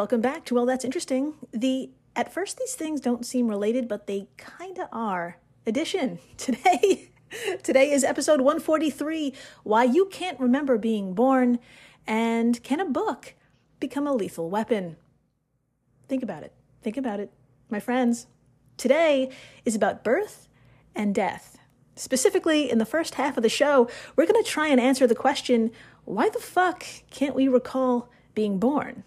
Welcome 0.00 0.22
back 0.22 0.46
to 0.46 0.54
Well, 0.54 0.64
That's 0.64 0.86
Interesting. 0.86 1.34
The 1.52 1.90
at 2.16 2.32
first 2.32 2.56
these 2.56 2.74
things 2.74 3.02
don't 3.02 3.26
seem 3.26 3.48
related, 3.48 3.86
but 3.86 4.06
they 4.06 4.28
kinda 4.58 4.88
are. 4.90 5.36
Edition 5.66 6.18
today. 6.38 7.10
today 7.62 7.90
is 7.90 8.02
episode 8.02 8.40
143 8.40 9.34
Why 9.62 9.84
You 9.84 10.06
Can't 10.06 10.40
Remember 10.40 10.78
Being 10.78 11.12
Born 11.12 11.58
and 12.06 12.62
Can 12.62 12.80
a 12.80 12.86
Book 12.86 13.34
Become 13.78 14.06
a 14.06 14.14
Lethal 14.14 14.48
Weapon? 14.48 14.96
Think 16.08 16.22
about 16.22 16.44
it. 16.44 16.54
Think 16.80 16.96
about 16.96 17.20
it. 17.20 17.30
My 17.68 17.78
friends, 17.78 18.26
today 18.78 19.28
is 19.66 19.74
about 19.74 20.02
birth 20.02 20.48
and 20.94 21.14
death. 21.14 21.58
Specifically, 21.94 22.70
in 22.70 22.78
the 22.78 22.86
first 22.86 23.16
half 23.16 23.36
of 23.36 23.42
the 23.42 23.50
show, 23.50 23.86
we're 24.16 24.26
going 24.26 24.42
to 24.42 24.50
try 24.50 24.68
and 24.68 24.80
answer 24.80 25.06
the 25.06 25.14
question 25.14 25.70
why 26.06 26.30
the 26.30 26.38
fuck 26.38 26.86
can't 27.10 27.34
we 27.34 27.48
recall 27.48 28.08
being 28.34 28.58
born? 28.58 29.04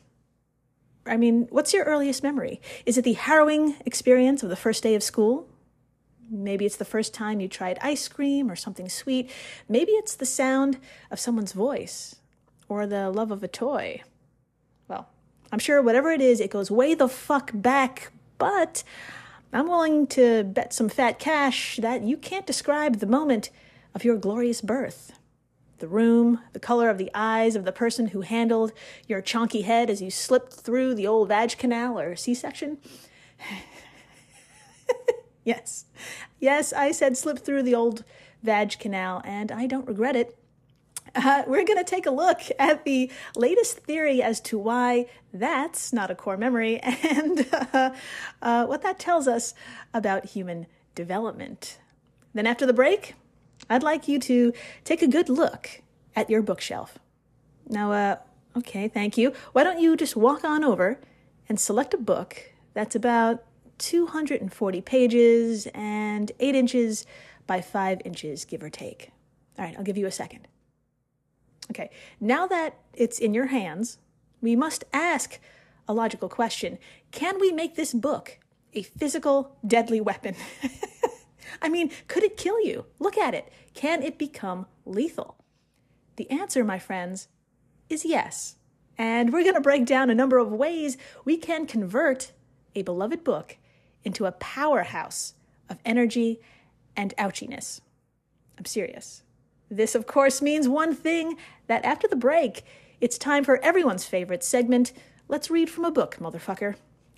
I 1.06 1.18
mean, 1.18 1.48
what's 1.50 1.74
your 1.74 1.84
earliest 1.86 2.24
memory? 2.24 2.62
Is 2.86 2.98
it 2.98 3.04
the 3.04 3.14
harrowing 3.14 3.76
experience 3.86 4.44
of 4.44 4.50
the 4.50 4.56
first 4.56 4.84
day 4.84 4.96
of 4.96 5.04
school? 5.04 5.48
Maybe 6.30 6.66
it's 6.66 6.78
the 6.78 6.86
first 6.86 7.14
time 7.14 7.42
you 7.42 7.48
tried 7.48 7.78
ice 7.82 8.08
cream 8.08 8.50
or 8.50 8.56
something 8.56 8.88
sweet. 8.90 9.30
Maybe 9.68 9.92
it's 9.94 10.16
the 10.16 10.26
sound 10.26 10.78
of 11.12 11.20
someone's 11.20 11.52
voice 11.52 12.16
or 12.70 12.88
the 12.88 13.12
love 13.12 13.32
of 13.32 13.44
a 13.44 13.48
toy. 13.48 14.02
Well, 14.88 15.10
I'm 15.52 15.60
sure 15.60 15.82
whatever 15.82 16.12
it 16.12 16.22
is, 16.22 16.40
it 16.40 16.50
goes 16.50 16.72
way 16.72 16.96
the 16.96 17.10
fuck 17.10 17.52
back, 17.54 18.12
but 18.38 18.84
I'm 19.52 19.68
willing 19.68 20.08
to 20.08 20.44
bet 20.44 20.74
some 20.74 20.90
fat 20.90 21.20
cash 21.20 21.78
that 21.78 22.04
you 22.04 22.18
can't 22.18 22.48
describe 22.48 22.98
the 23.00 23.06
moment 23.06 23.50
of 23.94 24.06
your 24.06 24.18
glorious 24.18 24.62
birth 24.62 25.12
the 25.84 25.90
room, 25.90 26.40
the 26.54 26.62
color 26.62 26.90
of 26.90 26.98
the 26.98 27.12
eyes 27.14 27.58
of 27.58 27.66
the 27.66 27.72
person 27.74 28.08
who 28.08 28.22
handled 28.22 28.72
your 29.06 29.22
chonky 29.22 29.66
head 29.66 29.90
as 29.90 30.02
you 30.02 30.10
slipped 30.10 30.54
through 30.54 30.96
the 30.96 31.06
old 31.06 31.28
vag 31.28 31.58
canal 31.58 32.00
or 32.00 32.16
C 32.16 32.34
section. 32.34 32.78
yes, 35.44 35.84
yes, 36.40 36.72
I 36.72 36.94
said 36.94 37.18
slip 37.18 37.38
through 37.40 37.64
the 37.64 37.76
old 37.76 38.06
vag 38.44 38.80
canal, 38.80 39.22
and 39.26 39.52
I 39.52 39.68
don't 39.68 39.86
regret 39.86 40.16
it. 40.16 40.38
Uh, 41.16 41.44
we're 41.48 41.66
going 41.66 41.78
to 41.78 41.84
take 41.84 42.06
a 42.06 42.12
look 42.12 42.40
at 42.58 42.86
the 42.86 43.12
latest 43.36 43.80
theory 43.80 44.24
as 44.24 44.40
to 44.40 44.58
why 44.58 45.08
that's 45.34 45.92
not 45.92 46.10
a 46.10 46.16
core 46.16 46.38
memory 46.38 46.80
and 46.82 47.46
uh, 47.74 47.94
uh, 48.42 48.66
what 48.68 48.84
that 48.84 49.00
tells 49.00 49.28
us 49.28 49.54
about 49.94 50.28
human 50.28 50.66
development. 50.96 51.78
Then, 52.34 52.48
after 52.48 52.66
the 52.66 52.72
break, 52.72 53.16
I'd 53.70 53.84
like 53.84 54.08
you 54.08 54.20
to 54.20 54.54
take 54.84 55.02
a 55.02 55.08
good 55.08 55.30
look 55.30 55.82
at 56.16 56.30
your 56.30 56.42
bookshelf. 56.42 57.00
Now, 57.68 57.92
uh, 57.92 58.16
okay, 58.58 58.88
thank 58.88 59.18
you. 59.18 59.34
Why 59.54 59.64
don't 59.64 59.80
you 59.80 59.96
just 59.96 60.16
walk 60.16 60.44
on 60.44 60.64
over 60.64 61.00
and 61.50 61.60
select 61.60 61.94
a 61.94 61.98
book 61.98 62.54
that's 62.74 62.96
about 62.96 63.44
240 63.80 64.82
pages 64.82 65.68
and 65.74 66.32
8 66.40 66.56
inches 66.56 67.06
by 67.48 67.62
5 67.62 68.02
inches, 68.06 68.46
give 68.46 68.64
or 68.64 68.70
take. 68.70 69.12
All 69.58 69.66
right, 69.66 69.76
I'll 69.78 69.84
give 69.84 69.98
you 69.98 70.08
a 70.08 70.12
second. 70.12 70.48
Okay, 71.72 71.90
now 72.20 72.48
that 72.48 72.78
it's 72.94 73.20
in 73.20 73.34
your 73.34 73.48
hands, 73.48 73.98
we 74.42 74.56
must 74.56 74.84
ask 74.94 75.40
a 75.88 75.94
logical 75.94 76.30
question 76.30 76.78
Can 77.12 77.40
we 77.40 77.52
make 77.52 77.76
this 77.76 77.94
book 77.94 78.40
a 78.74 78.84
physical, 78.84 79.56
deadly 79.66 80.02
weapon? 80.02 80.36
I 81.62 81.70
mean, 81.70 81.92
could 82.08 82.24
it 82.24 82.38
kill 82.38 82.62
you? 82.62 82.86
Look 83.00 83.18
at 83.18 83.34
it. 83.34 83.52
Can 83.74 84.04
it 84.04 84.18
become 84.18 84.66
lethal? 84.86 85.38
The 86.16 86.30
answer, 86.30 86.64
my 86.64 86.80
friends, 86.80 87.28
is 87.90 88.06
yes. 88.06 88.56
And 88.98 89.34
we're 89.34 89.44
going 89.44 89.56
to 89.56 89.62
break 89.62 89.86
down 89.86 90.10
a 90.10 90.16
number 90.16 90.38
of 90.38 90.52
ways 90.52 90.98
we 91.26 91.38
can 91.38 91.66
convert 91.66 92.32
a 92.76 92.84
beloved 92.84 93.24
book 93.24 93.58
into 94.04 94.26
a 94.26 94.32
powerhouse 94.34 95.34
of 95.70 95.80
energy 95.86 96.40
and 96.96 97.16
ouchiness. 97.18 97.82
I'm 98.58 98.66
serious. 98.66 99.24
This, 99.70 99.96
of 99.96 100.06
course, 100.06 100.42
means 100.42 100.68
one 100.68 100.94
thing 100.94 101.38
that 101.68 101.84
after 101.84 102.08
the 102.08 102.16
break, 102.16 102.64
it's 103.02 103.18
time 103.18 103.44
for 103.44 103.58
everyone's 103.64 104.06
favorite 104.06 104.44
segment 104.44 104.94
Let's 105.28 105.50
Read 105.50 105.70
from 105.70 105.86
a 105.86 105.92
Book, 105.92 106.18
motherfucker. 106.20 106.76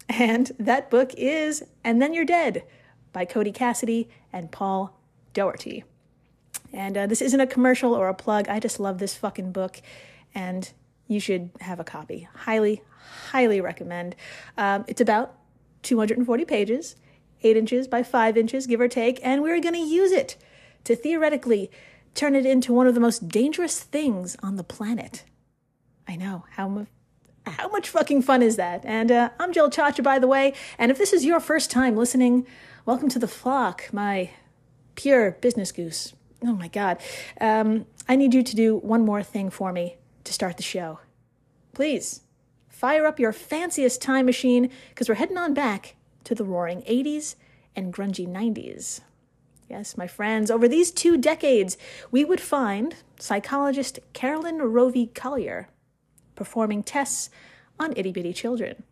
And 0.07 0.51
that 0.59 0.89
book 0.89 1.13
is 1.17 1.63
And 1.83 2.01
Then 2.01 2.13
You're 2.13 2.23
Dead 2.23 2.63
by 3.15 3.23
Cody 3.23 3.53
Cassidy 3.53 4.09
and 4.33 4.51
Paul 4.51 4.99
Doherty. 5.33 5.85
And 6.73 6.97
uh, 6.97 7.07
this 7.07 7.21
isn't 7.21 7.39
a 7.39 7.47
commercial 7.47 7.93
or 7.93 8.09
a 8.09 8.13
plug. 8.13 8.49
I 8.49 8.59
just 8.59 8.77
love 8.77 8.99
this 8.99 9.15
fucking 9.15 9.53
book, 9.53 9.81
and 10.35 10.69
you 11.07 11.21
should 11.21 11.49
have 11.61 11.79
a 11.79 11.85
copy. 11.85 12.27
Highly, 12.33 12.83
highly 13.31 13.61
recommend. 13.61 14.17
Um, 14.57 14.83
it's 14.89 14.99
about 14.99 15.37
240 15.83 16.43
pages, 16.43 16.97
8 17.41 17.55
inches 17.55 17.87
by 17.87 18.03
5 18.03 18.35
inches, 18.35 18.67
give 18.67 18.81
or 18.81 18.89
take, 18.89 19.21
and 19.23 19.41
we're 19.41 19.61
going 19.61 19.75
to 19.75 19.79
use 19.79 20.11
it 20.11 20.35
to 20.83 20.93
theoretically 20.93 21.71
turn 22.15 22.35
it 22.35 22.45
into 22.45 22.73
one 22.73 22.85
of 22.85 22.95
the 22.95 22.99
most 22.99 23.29
dangerous 23.29 23.79
things 23.79 24.35
on 24.43 24.57
the 24.57 24.63
planet. 24.63 25.23
I 26.05 26.17
know, 26.17 26.43
how 26.51 26.67
much. 26.67 26.87
How 27.47 27.67
much 27.67 27.89
fucking 27.89 28.23
fun 28.23 28.41
is 28.41 28.55
that? 28.55 28.83
And 28.83 29.11
uh, 29.11 29.29
I'm 29.39 29.53
Jill 29.53 29.69
Chacha, 29.69 30.01
by 30.01 30.17
the 30.17 30.25
way. 30.25 30.55
And 30.79 30.89
if 30.89 30.97
this 30.97 31.13
is 31.13 31.23
your 31.23 31.39
first 31.39 31.69
time 31.69 31.95
listening, 31.95 32.47
welcome 32.85 33.09
to 33.09 33.19
the 33.19 33.27
flock, 33.27 33.91
my 33.91 34.29
pure 34.93 35.31
business 35.31 35.71
goose. 35.71 36.13
Oh 36.43 36.53
my 36.53 36.67
God. 36.67 36.99
Um, 37.41 37.87
I 38.07 38.15
need 38.15 38.33
you 38.33 38.43
to 38.43 38.55
do 38.55 38.77
one 38.77 39.03
more 39.03 39.23
thing 39.23 39.49
for 39.49 39.73
me 39.73 39.97
to 40.23 40.31
start 40.31 40.57
the 40.57 40.63
show. 40.63 40.99
Please, 41.73 42.21
fire 42.69 43.05
up 43.05 43.19
your 43.19 43.33
fanciest 43.33 44.01
time 44.01 44.27
machine 44.27 44.69
because 44.89 45.09
we're 45.09 45.15
heading 45.15 45.37
on 45.37 45.53
back 45.53 45.95
to 46.25 46.35
the 46.35 46.43
roaring 46.43 46.83
80s 46.83 47.35
and 47.75 47.91
grungy 47.91 48.27
90s. 48.27 49.01
Yes, 49.67 49.97
my 49.97 50.05
friends, 50.05 50.51
over 50.51 50.67
these 50.67 50.91
two 50.91 51.17
decades, 51.17 51.77
we 52.11 52.23
would 52.23 52.39
find 52.39 52.95
psychologist 53.19 53.97
Carolyn 54.13 54.61
Rovee 54.61 55.07
Collier 55.07 55.69
performing 56.35 56.83
tests 56.83 57.31
on 57.79 57.93
itty 57.97 58.11
bitty 58.11 58.31
children. 58.31 58.83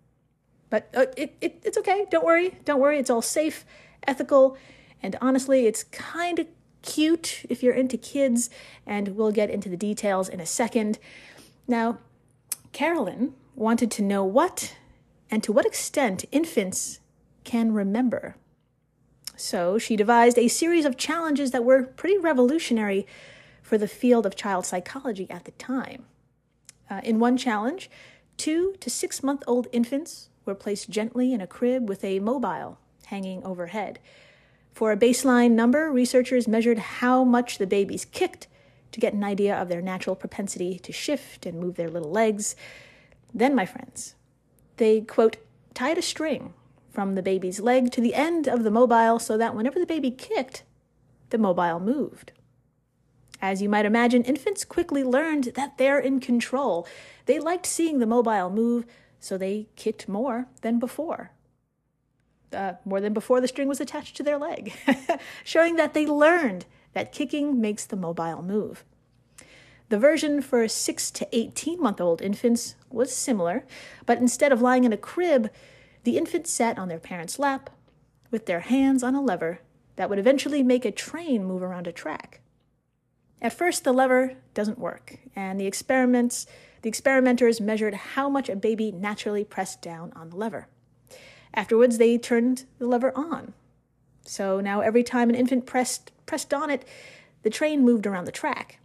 But 0.74 0.90
uh, 0.96 1.06
it, 1.16 1.36
it, 1.40 1.62
it's 1.64 1.78
okay. 1.78 2.08
Don't 2.10 2.26
worry. 2.26 2.58
Don't 2.66 2.80
worry. 2.80 2.98
It's 2.98 3.12
all 3.12 3.22
safe, 3.22 3.64
ethical, 4.08 4.58
and 5.02 5.16
honestly, 5.22 5.66
it's 5.66 5.84
kind 5.84 6.40
of 6.40 6.48
cute 6.82 7.46
if 7.50 7.64
you're 7.64 7.74
into 7.74 7.98
kids, 7.98 8.50
and 8.86 9.16
we'll 9.16 9.32
get 9.32 9.50
into 9.50 9.70
the 9.70 9.78
details 9.78 10.30
in 10.30 10.40
a 10.40 10.46
second. 10.46 11.00
Now, 11.68 12.00
Carolyn 12.72 13.34
wanted 13.56 13.92
to 13.92 14.02
know 14.02 14.24
what 14.24 14.76
and 15.30 15.44
to 15.44 15.52
what 15.52 15.66
extent 15.66 16.26
infants 16.32 17.00
can 17.44 17.74
remember. 17.74 18.36
So 19.36 19.78
she 19.78 19.96
devised 19.96 20.38
a 20.38 20.48
series 20.48 20.86
of 20.86 20.98
challenges 20.98 21.52
that 21.52 21.64
were 21.64 21.84
pretty 21.84 22.18
revolutionary 22.18 23.08
for 23.62 23.78
the 23.78 23.88
field 23.88 24.26
of 24.26 24.36
child 24.36 24.66
psychology 24.66 25.28
at 25.30 25.46
the 25.46 25.52
time. 25.52 26.06
Uh, 26.90 27.02
in 27.04 27.20
one 27.20 27.38
challenge, 27.38 27.90
two 28.38 28.76
to 28.80 28.90
six 28.90 29.24
month 29.24 29.44
old 29.48 29.68
infants 29.72 30.30
were 30.46 30.56
placed 30.56 30.90
gently 30.90 31.34
in 31.34 31.42
a 31.42 31.48
crib 31.48 31.90
with 31.90 32.04
a 32.04 32.20
mobile 32.20 32.78
hanging 33.08 33.44
overhead. 33.44 34.00
For 34.74 34.92
a 34.92 34.98
baseline 34.98 35.52
number, 35.52 35.92
researchers 35.92 36.48
measured 36.48 36.80
how 36.80 37.24
much 37.24 37.58
the 37.58 37.68
babies 37.68 38.06
kicked 38.06 38.48
to 38.92 39.00
get 39.00 39.14
an 39.14 39.24
idea 39.24 39.56
of 39.56 39.70
their 39.70 39.82
natural 39.82 40.16
propensity 40.16 40.80
to 40.80 40.92
shift 40.92 41.46
and 41.46 41.60
move 41.60 41.76
their 41.76 41.90
little 41.90 42.12
legs. 42.12 42.56
Then, 43.34 43.54
my 43.54 43.66
friends, 43.66 44.16
they, 44.78 45.02
quote, 45.02 45.38
tied 45.74 45.98
a 45.98 46.02
string 46.02 46.54
from 46.92 47.16
the 47.16 47.24
baby's 47.24 47.60
leg 47.60 47.92
to 47.92 48.02
the 48.02 48.16
end 48.16 48.48
of 48.48 48.64
the 48.64 48.72
mobile 48.72 49.20
so 49.20 49.38
that 49.38 49.56
whenever 49.56 49.80
the 49.80 49.86
baby 49.86 50.12
kicked, 50.12 50.64
the 51.30 51.38
mobile 51.38 51.80
moved. 51.80 52.32
As 53.42 53.62
you 53.62 53.70
might 53.70 53.86
imagine, 53.86 54.24
infants 54.24 54.64
quickly 54.64 55.04
learned 55.04 55.46
that 55.56 55.78
they're 55.78 56.00
in 56.00 56.20
control. 56.20 56.88
They 57.26 57.40
liked 57.40 57.66
seeing 57.66 58.00
the 58.00 58.06
mobile 58.06 58.50
move, 58.50 58.86
so 59.20 59.38
they 59.38 59.68
kicked 59.76 60.08
more 60.08 60.48
than 60.62 60.80
before 60.80 61.32
uh, 62.54 62.76
more 62.86 63.02
than 63.02 63.14
before 63.14 63.42
the 63.42 63.48
string 63.48 63.68
was 63.68 63.82
attached 63.82 64.16
to 64.18 64.24
their 64.24 64.38
leg, 64.38 64.74
showing 65.44 65.76
that 65.76 65.94
they 65.94 66.06
learned 66.06 66.66
that 66.94 67.12
kicking 67.12 67.60
makes 67.60 67.86
the 67.86 67.96
mobile 67.96 68.42
move. 68.42 68.84
The 69.90 70.00
version 70.00 70.42
for 70.42 70.68
6 70.68 71.12
to 71.12 71.28
18 71.32 71.80
month 71.82 72.02
old 72.02 72.22
infants 72.22 72.76
was 72.90 73.16
similar, 73.16 73.66
but 74.06 74.18
instead 74.18 74.52
of 74.52 74.62
lying 74.62 74.84
in 74.84 74.94
a 74.94 74.98
crib, 74.98 75.50
the 76.04 76.18
infants 76.18 76.52
sat 76.52 76.78
on 76.78 76.88
their 76.88 77.00
parents' 77.00 77.40
lap 77.40 77.70
with 78.32 78.46
their 78.46 78.62
hands 78.62 79.04
on 79.04 79.16
a 79.16 79.22
lever 79.22 79.60
that 79.96 80.10
would 80.10 80.20
eventually 80.20 80.64
make 80.64 80.86
a 80.86 80.92
train 80.92 81.44
move 81.44 81.62
around 81.62 81.88
a 81.88 81.92
track. 81.92 82.42
At 83.42 83.54
first, 83.54 83.84
the 83.84 83.94
lever 83.94 84.38
doesn't 84.54 84.80
work, 84.80 85.20
and 85.36 85.60
the 85.60 85.68
experiments 85.68 86.48
the 86.84 86.90
experimenters 86.90 87.62
measured 87.62 87.94
how 87.94 88.28
much 88.28 88.50
a 88.50 88.58
baby 88.58 88.92
naturally 88.92 89.46
pressed 89.46 89.82
down 89.82 90.12
on 90.18 90.30
the 90.30 90.36
lever. 90.36 90.68
Afterwards, 91.54 91.98
they 91.98 92.18
turned 92.18 92.66
the 92.80 92.88
lever 92.88 93.12
on. 93.16 93.54
So 94.26 94.60
now 94.60 94.82
every 94.82 95.04
time 95.04 95.30
an 95.30 95.36
infant 95.36 95.66
pressed, 95.66 96.12
pressed 96.26 96.54
on 96.54 96.70
it, 96.70 96.86
the 97.44 97.50
train 97.50 97.84
moved 97.84 98.08
around 98.08 98.26
the 98.26 98.32
track. 98.32 98.80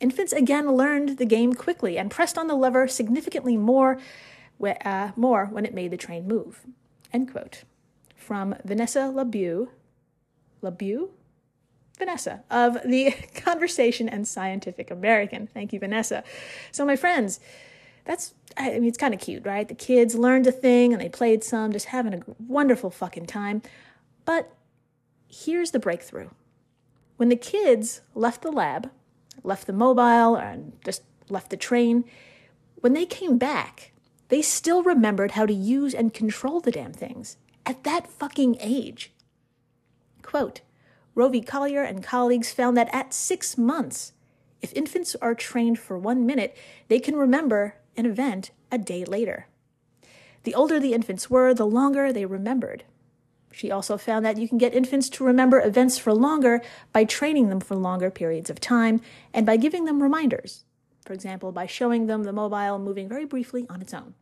Infants 0.00 0.32
again 0.32 0.72
learned 0.72 1.18
the 1.18 1.26
game 1.26 1.52
quickly 1.52 1.98
and 1.98 2.10
pressed 2.10 2.38
on 2.38 2.46
the 2.46 2.54
lever 2.54 2.88
significantly 2.88 3.56
more 3.56 3.98
uh, 4.84 5.10
more 5.16 5.46
when 5.46 5.66
it 5.66 5.74
made 5.74 5.90
the 5.90 5.96
train 5.96 6.26
move. 6.26 6.60
End 7.12 7.30
quote. 7.30 7.64
From 8.16 8.54
Vanessa 8.64 9.08
LeBeau, 9.08 9.70
LeBeau? 10.60 11.10
Vanessa 11.98 12.42
of 12.50 12.78
the 12.84 13.14
Conversation 13.34 14.08
and 14.08 14.26
Scientific 14.26 14.90
American. 14.90 15.46
Thank 15.46 15.72
you, 15.72 15.78
Vanessa. 15.78 16.24
So, 16.70 16.84
my 16.84 16.96
friends, 16.96 17.40
that's, 18.04 18.34
I 18.56 18.70
mean, 18.70 18.84
it's 18.84 18.98
kind 18.98 19.14
of 19.14 19.20
cute, 19.20 19.44
right? 19.46 19.66
The 19.66 19.74
kids 19.74 20.14
learned 20.14 20.46
a 20.46 20.52
thing 20.52 20.92
and 20.92 21.00
they 21.00 21.08
played 21.08 21.42
some, 21.44 21.72
just 21.72 21.86
having 21.86 22.14
a 22.14 22.22
wonderful 22.38 22.90
fucking 22.90 23.26
time. 23.26 23.62
But 24.24 24.52
here's 25.28 25.70
the 25.70 25.78
breakthrough. 25.78 26.30
When 27.16 27.28
the 27.28 27.36
kids 27.36 28.02
left 28.14 28.42
the 28.42 28.50
lab, 28.50 28.90
left 29.42 29.66
the 29.66 29.72
mobile, 29.72 30.36
and 30.36 30.72
just 30.84 31.02
left 31.28 31.50
the 31.50 31.56
train, 31.56 32.04
when 32.76 32.94
they 32.94 33.06
came 33.06 33.38
back, 33.38 33.92
they 34.28 34.42
still 34.42 34.82
remembered 34.82 35.32
how 35.32 35.46
to 35.46 35.52
use 35.52 35.94
and 35.94 36.14
control 36.14 36.60
the 36.60 36.70
damn 36.70 36.92
things 36.92 37.36
at 37.64 37.84
that 37.84 38.06
fucking 38.06 38.56
age. 38.60 39.12
Quote 40.22 40.62
Rovee 41.14 41.42
Collier 41.42 41.82
and 41.82 42.02
colleagues 42.02 42.52
found 42.52 42.76
that 42.76 42.92
at 42.94 43.12
six 43.12 43.58
months, 43.58 44.12
if 44.62 44.72
infants 44.72 45.14
are 45.20 45.34
trained 45.34 45.78
for 45.78 45.98
one 45.98 46.24
minute, 46.24 46.56
they 46.88 46.98
can 46.98 47.16
remember 47.16 47.76
an 47.96 48.06
event 48.06 48.50
a 48.70 48.78
day 48.78 49.04
later. 49.04 49.46
The 50.44 50.54
older 50.54 50.80
the 50.80 50.92
infants 50.92 51.30
were, 51.30 51.54
the 51.54 51.66
longer 51.66 52.12
they 52.12 52.26
remembered. 52.26 52.84
She 53.52 53.70
also 53.70 53.98
found 53.98 54.24
that 54.24 54.38
you 54.38 54.48
can 54.48 54.58
get 54.58 54.74
infants 54.74 55.08
to 55.10 55.24
remember 55.24 55.60
events 55.60 55.98
for 55.98 56.14
longer 56.14 56.62
by 56.92 57.04
training 57.04 57.48
them 57.48 57.60
for 57.60 57.76
longer 57.76 58.10
periods 58.10 58.50
of 58.50 58.60
time 58.60 59.00
and 59.32 59.44
by 59.44 59.56
giving 59.56 59.84
them 59.84 60.02
reminders. 60.02 60.64
For 61.04 61.12
example, 61.12 61.52
by 61.52 61.66
showing 61.66 62.06
them 62.06 62.24
the 62.24 62.32
mobile 62.32 62.78
moving 62.78 63.08
very 63.08 63.24
briefly 63.24 63.66
on 63.68 63.82
its 63.82 63.92
own. 63.92 64.14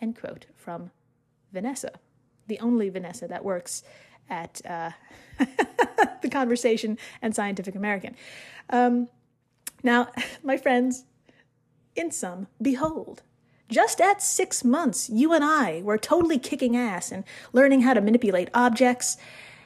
End 0.00 0.18
quote 0.18 0.46
from 0.56 0.90
Vanessa, 1.52 1.92
the 2.46 2.60
only 2.60 2.88
Vanessa 2.88 3.26
that 3.28 3.44
works 3.44 3.82
at 4.30 4.60
uh, 4.64 4.90
the 6.22 6.28
Conversation 6.30 6.98
and 7.20 7.34
Scientific 7.34 7.74
American. 7.74 8.14
Um, 8.70 9.08
now, 9.82 10.08
my 10.42 10.56
friends, 10.56 11.04
in 11.94 12.10
sum, 12.10 12.46
behold, 12.60 13.22
just 13.68 14.00
at 14.00 14.22
six 14.22 14.64
months, 14.64 15.08
you 15.08 15.32
and 15.32 15.42
I 15.42 15.80
were 15.82 15.98
totally 15.98 16.38
kicking 16.38 16.76
ass 16.76 17.10
and 17.10 17.24
learning 17.52 17.82
how 17.82 17.94
to 17.94 18.00
manipulate 18.00 18.50
objects. 18.52 19.16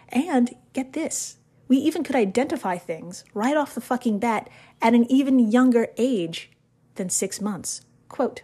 And 0.08 0.55
get 0.73 0.93
this, 0.93 1.38
we 1.67 1.78
even 1.78 2.05
could 2.05 2.14
identify 2.14 2.78
things 2.78 3.25
right 3.34 3.56
off 3.56 3.75
the 3.75 3.81
fucking 3.81 4.20
bat 4.20 4.49
at 4.81 4.94
an 4.94 5.11
even 5.11 5.38
younger 5.38 5.88
age 5.99 6.50
than 6.94 7.11
six 7.11 7.40
months. 7.40 7.81
Quote 8.08 8.43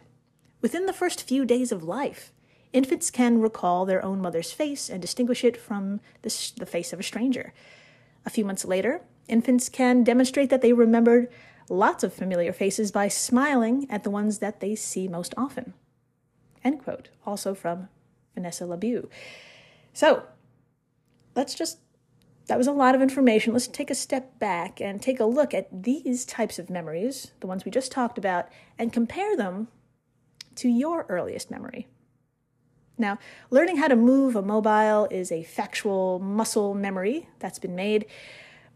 Within 0.61 0.87
the 0.87 0.93
first 0.93 1.23
few 1.23 1.45
days 1.45 1.71
of 1.71 1.83
life, 1.83 2.33
infants 2.73 3.11
can 3.11 3.41
recall 3.41 3.85
their 3.85 4.05
own 4.05 4.21
mother's 4.21 4.53
face 4.53 4.89
and 4.89 5.01
distinguish 5.01 5.45
it 5.45 5.57
from 5.57 6.01
the, 6.23 6.53
the 6.57 6.67
face 6.67 6.93
of 6.93 7.01
a 7.01 7.05
stranger. 7.05 7.53
A 8.27 8.31
few 8.31 8.45
months 8.45 8.65
later, 8.65 9.03
infants 9.29 9.69
can 9.69 10.03
demonstrate 10.05 10.51
that 10.51 10.63
they 10.63 10.73
remembered 10.73 11.29
lots 11.69 12.05
of 12.05 12.13
familiar 12.13 12.53
faces 12.53 12.91
by 12.91 13.09
smiling 13.09 13.87
at 13.91 14.05
the 14.05 14.11
ones 14.11 14.39
that 14.39 14.61
they 14.61 14.75
see 14.75 15.09
most 15.09 15.35
often. 15.37 15.75
End 16.65 16.83
quote. 16.83 17.09
Also 17.27 17.55
from 17.55 17.89
Vanessa 18.35 18.67
LeBeau. 18.67 19.09
So, 19.93 20.25
let's 21.35 21.55
just, 21.55 21.79
that 22.47 22.59
was 22.59 22.67
a 22.67 22.73
lot 22.73 22.95
of 22.95 23.03
information. 23.03 23.53
Let's 23.53 23.67
take 23.67 23.91
a 23.91 23.95
step 23.95 24.39
back 24.39 24.81
and 24.81 25.01
take 25.01 25.21
a 25.21 25.25
look 25.25 25.53
at 25.55 25.83
these 25.83 26.25
types 26.25 26.59
of 26.59 26.71
memories, 26.71 27.33
the 27.41 27.47
ones 27.47 27.65
we 27.65 27.71
just 27.71 27.93
talked 27.93 28.19
about, 28.19 28.49
and 28.79 28.93
compare 28.93 29.37
them 29.37 29.69
to 30.57 30.69
your 30.69 31.07
earliest 31.09 31.51
memory. 31.51 31.89
Now, 32.99 33.19
learning 33.51 33.79
how 33.79 33.89
to 33.89 33.97
move 33.97 34.37
a 34.37 34.43
mobile 34.43 35.09
is 35.11 35.33
a 35.33 35.43
factual 35.43 36.19
muscle 36.19 36.75
memory 36.75 37.29
that's 37.39 37.59
been 37.59 37.75
made, 37.75 38.07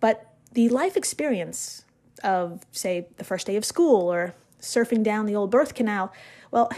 but 0.00 0.34
the 0.52 0.68
life 0.68 0.96
experience 0.96 1.84
of, 2.22 2.64
say, 2.72 3.08
the 3.16 3.24
first 3.24 3.46
day 3.46 3.56
of 3.56 3.64
school 3.64 4.12
or 4.12 4.34
surfing 4.60 5.02
down 5.02 5.26
the 5.26 5.34
old 5.36 5.50
birth 5.50 5.74
canal, 5.74 6.12
well, 6.50 6.70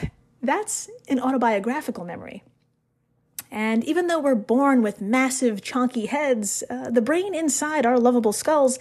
that's 0.43 0.89
an 1.09 1.21
autobiographical 1.21 2.05
memory. 2.05 2.43
And 3.51 3.83
even 3.85 4.09
though 4.09 4.21
we're 4.21 4.35
born 4.35 4.83
with 4.83 5.01
massive, 5.01 5.63
chonky 5.63 6.07
heads, 6.07 6.63
uh, 6.69 6.91
the 6.91 7.01
brain 7.01 7.35
inside 7.35 7.87
our 7.87 7.99
lovable 7.99 8.33
skulls 8.33 8.79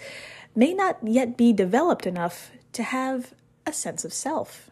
may 0.54 0.74
not 0.74 0.98
yet 1.02 1.36
be 1.36 1.52
developed 1.52 2.06
enough 2.06 2.50
to 2.72 2.82
have 2.82 3.32
a 3.64 3.72
sense 3.72 4.04
of 4.04 4.12
self. 4.12 4.70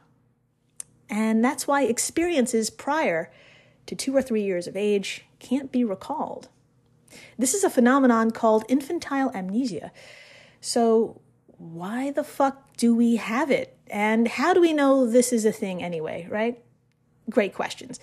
And 1.08 1.44
that's 1.44 1.66
why 1.66 1.84
experiences 1.84 2.68
prior 2.68 3.30
to 3.86 3.94
two 3.94 4.14
or 4.14 4.22
three 4.22 4.42
years 4.42 4.66
of 4.66 4.76
age 4.76 5.24
can't 5.38 5.72
be 5.72 5.84
recalled. 5.84 6.48
This 7.38 7.54
is 7.54 7.64
a 7.64 7.70
phenomenon 7.70 8.32
called 8.32 8.64
infantile 8.68 9.30
amnesia. 9.34 9.92
So, 10.60 11.20
why 11.58 12.10
the 12.10 12.24
fuck 12.24 12.76
do 12.76 12.94
we 12.94 13.16
have 13.16 13.50
it? 13.50 13.76
And 13.88 14.28
how 14.28 14.52
do 14.52 14.60
we 14.60 14.72
know 14.72 15.06
this 15.06 15.32
is 15.32 15.44
a 15.44 15.52
thing 15.52 15.82
anyway, 15.82 16.26
right? 16.30 16.62
Great 17.30 17.54
questions. 17.54 17.98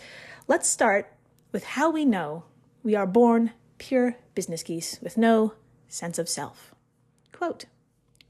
Let's 0.47 0.67
start 0.67 1.11
with 1.51 1.63
how 1.63 1.89
we 1.91 2.05
know 2.05 2.43
we 2.83 2.95
are 2.95 3.07
born 3.07 3.51
pure 3.77 4.17
business 4.35 4.63
geese 4.63 4.99
with 5.01 5.17
no 5.17 5.53
sense 5.87 6.17
of 6.17 6.29
self. 6.29 6.73
Quote 7.31 7.65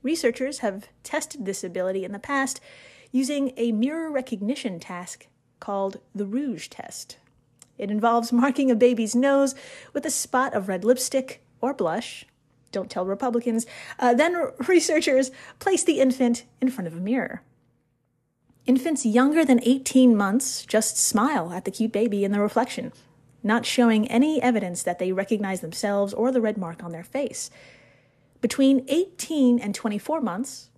Researchers 0.01 0.59
have 0.59 0.89
tested 1.03 1.45
this 1.45 1.63
ability 1.63 2.03
in 2.03 2.11
the 2.11 2.19
past 2.19 2.59
using 3.11 3.53
a 3.55 3.71
mirror 3.71 4.11
recognition 4.11 4.79
task 4.79 5.27
called 5.59 5.99
the 6.13 6.25
Rouge 6.25 6.67
test. 6.67 7.17
It 7.77 7.89
involves 7.89 8.31
marking 8.33 8.69
a 8.69 8.75
baby's 8.75 9.15
nose 9.15 9.55
with 9.93 10.05
a 10.05 10.11
spot 10.11 10.53
of 10.53 10.67
red 10.67 10.83
lipstick 10.83 11.41
or 11.61 11.73
blush. 11.73 12.25
Don't 12.73 12.89
tell 12.89 13.05
Republicans. 13.05 13.65
Uh, 13.97 14.13
then 14.13 14.35
researchers 14.67 15.31
place 15.59 15.85
the 15.85 16.01
infant 16.01 16.43
in 16.59 16.69
front 16.69 16.87
of 16.87 16.93
a 16.93 16.99
mirror. 16.99 17.41
Infants 18.65 19.05
younger 19.05 19.45
than 19.45 19.61
18 19.63 20.15
months 20.15 20.65
just 20.65 20.97
smile 20.97 21.53
at 21.53 21.63
the 21.63 21.71
cute 21.71 21.91
baby 21.91 22.25
in 22.25 22.31
the 22.31 22.39
reflection, 22.39 22.91
not 23.41 23.65
showing 23.65 24.07
any 24.07 24.41
evidence 24.41 24.83
that 24.83 24.99
they 24.99 25.11
recognize 25.11 25.61
themselves 25.61 26.13
or 26.13 26.31
the 26.31 26.41
red 26.41 26.57
mark 26.57 26.83
on 26.83 26.91
their 26.91 27.03
face. 27.03 27.49
Between 28.41 28.85
18 28.89 29.59
and 29.59 29.75
24 29.75 30.19
months, 30.19 30.69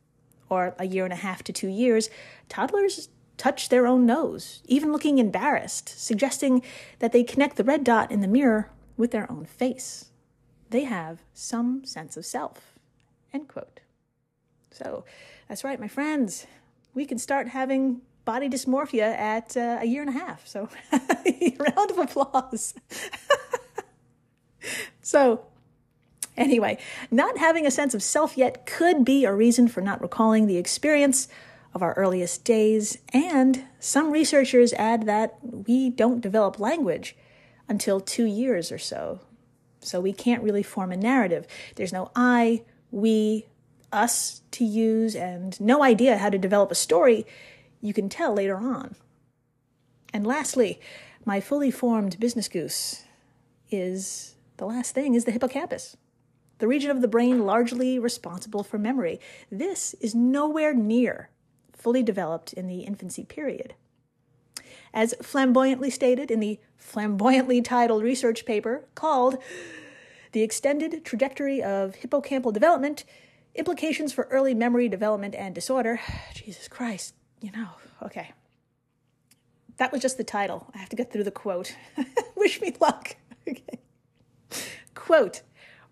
or 0.50 0.75
a 0.77 0.86
year 0.86 1.03
and 1.03 1.13
a 1.13 1.17
half 1.17 1.43
to 1.43 1.53
two 1.53 1.67
years, 1.67 2.10
toddlers 2.50 3.10
touch 3.38 3.70
their 3.70 3.88
own 3.88 4.05
nose, 4.05 4.62
even 4.65 4.91
looking 4.91 5.17
embarrassed, 5.17 5.89
suggesting 5.89 6.62
that 7.00 7.12
they 7.12 7.24
connect 7.24 7.55
the 7.58 7.63
red 7.63 7.84
dot 7.84 8.12
in 8.12 8.22
the 8.22 8.27
mirror 8.27 8.70
with 8.98 9.12
their 9.12 9.31
own 9.31 9.46
face. 9.46 10.12
They 10.69 10.84
have 10.84 11.19
some 11.34 11.86
sense 11.86 12.17
of 12.17 12.25
self. 12.25 12.74
End 13.34 13.48
quote. 13.48 13.81
So 14.72 15.05
that's 15.48 15.63
right, 15.63 15.79
my 15.79 15.88
friends. 15.88 16.48
We 16.93 17.05
can 17.05 17.17
start 17.17 17.50
having 17.50 18.01
body 18.25 18.50
dysmorphia 18.50 19.17
at 19.17 19.55
uh, 19.55 19.77
a 19.81 19.86
year 19.86 20.01
and 20.01 20.10
a 20.10 20.19
half. 20.19 20.48
So, 20.48 20.67
round 20.91 21.91
of 21.91 21.98
applause. 22.00 22.74
so, 25.01 25.45
anyway, 26.36 26.77
not 27.12 27.38
having 27.38 27.65
a 27.65 27.72
sense 27.72 27.93
of 27.93 28.01
self 28.03 28.38
yet 28.38 28.65
could 28.65 29.05
be 29.05 29.24
a 29.24 29.34
reason 29.34 29.67
for 29.67 29.81
not 29.81 30.01
recalling 30.01 30.48
the 30.48 30.57
experience 30.57 31.27
of 31.74 31.84
our 31.84 31.93
earliest 31.93 32.43
days, 32.43 32.98
and 33.13 33.65
some 33.79 34.12
researchers 34.12 34.74
add 34.74 35.05
that 35.05 35.36
we 35.41 35.89
don't 35.89 36.22
develop 36.22 36.60
language 36.60 37.15
until 37.67 38.00
two 38.00 38.25
years 38.25 38.72
or 38.72 38.77
so. 38.77 39.19
So 39.86 40.00
we 40.01 40.13
can't 40.13 40.44
really 40.44 40.63
form 40.63 40.92
a 40.92 40.98
narrative. 40.98 41.46
There's 41.75 41.94
no 41.94 42.12
I, 42.15 42.63
we, 42.92 43.46
us 43.92 44.42
to 44.51 44.65
use, 44.65 45.15
and 45.15 45.60
no 45.62 45.84
idea 45.84 46.18
how 46.18 46.30
to 46.30 46.38
develop 46.38 46.72
a 46.72 46.75
story 46.75 47.25
you 47.82 47.94
can 47.94 48.10
tell 48.10 48.34
later 48.34 48.58
on. 48.58 48.96
And 50.13 50.25
lastly, 50.25 50.80
my 51.25 51.39
fully 51.39 51.72
formed 51.72 52.20
business 52.20 52.48
goose 52.48 53.04
is 53.70 54.36
the 54.58 54.65
last 54.65 54.94
thing 54.94 55.15
is 55.15 55.25
the 55.25 55.32
hippocampus 55.32 55.98
the 56.60 56.68
region 56.68 56.92
of 56.92 57.01
the 57.01 57.08
brain 57.08 57.46
largely 57.46 58.00
responsible 58.00 58.63
for 58.63 58.77
memory. 58.77 59.20
This 59.51 59.94
is 59.96 60.15
nowhere 60.15 60.74
near 60.74 61.30
fully 61.74 62.01
developed 62.01 62.54
in 62.54 62.68
the 62.68 62.82
infancy 62.82 63.24
period. 63.24 63.75
As 64.96 65.14
flamboyantly 65.22 65.90
stated 65.90 66.32
in 66.32 66.40
the 66.40 66.58
flamboyantly 66.78 67.62
titled 67.62 68.02
research 68.02 68.46
paper 68.46 68.86
called 68.96 69.38
The 70.32 70.42
Extended 70.42 71.04
Trajectory 71.04 71.62
of 71.62 71.98
Hippocampal 71.98 72.54
Development 72.54 73.04
Implications 73.56 74.14
for 74.14 74.24
Early 74.32 74.54
Memory 74.54 74.88
Development 74.88 75.36
and 75.36 75.54
Disorder. 75.54 76.00
Jesus 76.34 76.70
Christ, 76.70 77.14
you 77.42 77.52
know, 77.52 77.72
okay. 78.02 78.32
That 79.75 79.92
was 79.92 80.02
just 80.02 80.18
the 80.18 80.24
title. 80.24 80.72
I 80.74 80.78
have 80.78 80.88
to 80.88 80.96
get 80.96 81.12
through 81.12 81.25
the 81.25 81.32
quote. 81.32 81.75
Wish 82.38 82.62
me 82.62 82.74
luck. 82.80 83.18
Okay. 83.48 83.80
Quote 84.96 85.44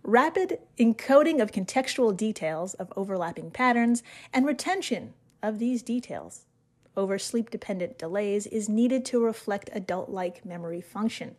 Rapid 0.02 0.58
encoding 0.80 1.40
of 1.40 1.52
contextual 1.52 2.18
details 2.18 2.74
of 2.74 2.92
overlapping 2.96 3.52
patterns 3.52 4.02
and 4.34 4.48
retention 4.48 5.14
of 5.44 5.60
these 5.60 5.84
details 5.84 6.48
over 6.96 7.18
sleep 7.18 7.50
dependent 7.50 7.98
delays 7.98 8.48
is 8.48 8.70
needed 8.70 9.06
to 9.06 9.24
reflect 9.24 9.70
adult 9.74 10.10
like 10.10 10.46
memory 10.46 10.82
function. 10.82 11.36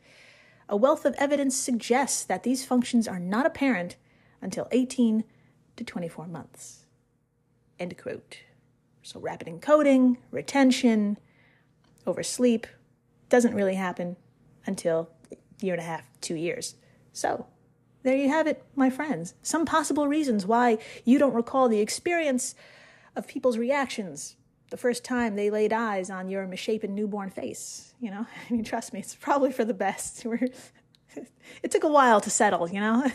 A 0.68 0.76
wealth 0.76 1.04
of 1.04 1.14
evidence 1.18 1.56
suggests 1.56 2.24
that 2.24 2.42
these 2.42 2.64
functions 2.64 3.06
are 3.06 3.20
not 3.20 3.46
apparent 3.46 3.96
until 4.40 4.68
18 4.72 5.24
to 5.76 5.84
24 5.84 6.26
months. 6.26 6.86
End 7.78 7.96
quote. 7.98 8.38
So, 9.02 9.20
rapid 9.20 9.48
encoding, 9.48 10.16
retention, 10.30 11.18
oversleep 12.06 12.66
doesn't 13.28 13.54
really 13.54 13.74
happen 13.74 14.16
until 14.66 15.10
year 15.60 15.74
and 15.74 15.82
a 15.82 15.86
half, 15.86 16.08
two 16.20 16.36
years. 16.36 16.76
So, 17.12 17.46
there 18.02 18.16
you 18.16 18.28
have 18.28 18.46
it, 18.46 18.62
my 18.74 18.90
friends. 18.90 19.34
Some 19.42 19.66
possible 19.66 20.08
reasons 20.08 20.46
why 20.46 20.78
you 21.04 21.18
don't 21.18 21.34
recall 21.34 21.68
the 21.68 21.80
experience 21.80 22.54
of 23.16 23.28
people's 23.28 23.58
reactions 23.58 24.36
the 24.74 24.78
first 24.78 25.04
time 25.04 25.36
they 25.36 25.50
laid 25.50 25.72
eyes 25.72 26.10
on 26.10 26.28
your 26.28 26.48
misshapen 26.48 26.96
newborn 26.96 27.30
face. 27.30 27.94
You 28.00 28.10
know, 28.10 28.26
I 28.50 28.52
mean, 28.52 28.64
trust 28.64 28.92
me, 28.92 28.98
it's 28.98 29.14
probably 29.14 29.52
for 29.52 29.64
the 29.64 29.72
best. 29.72 30.26
it 31.62 31.70
took 31.70 31.84
a 31.84 31.88
while 31.88 32.20
to 32.20 32.28
settle, 32.28 32.68
you 32.68 32.80
know? 32.80 33.06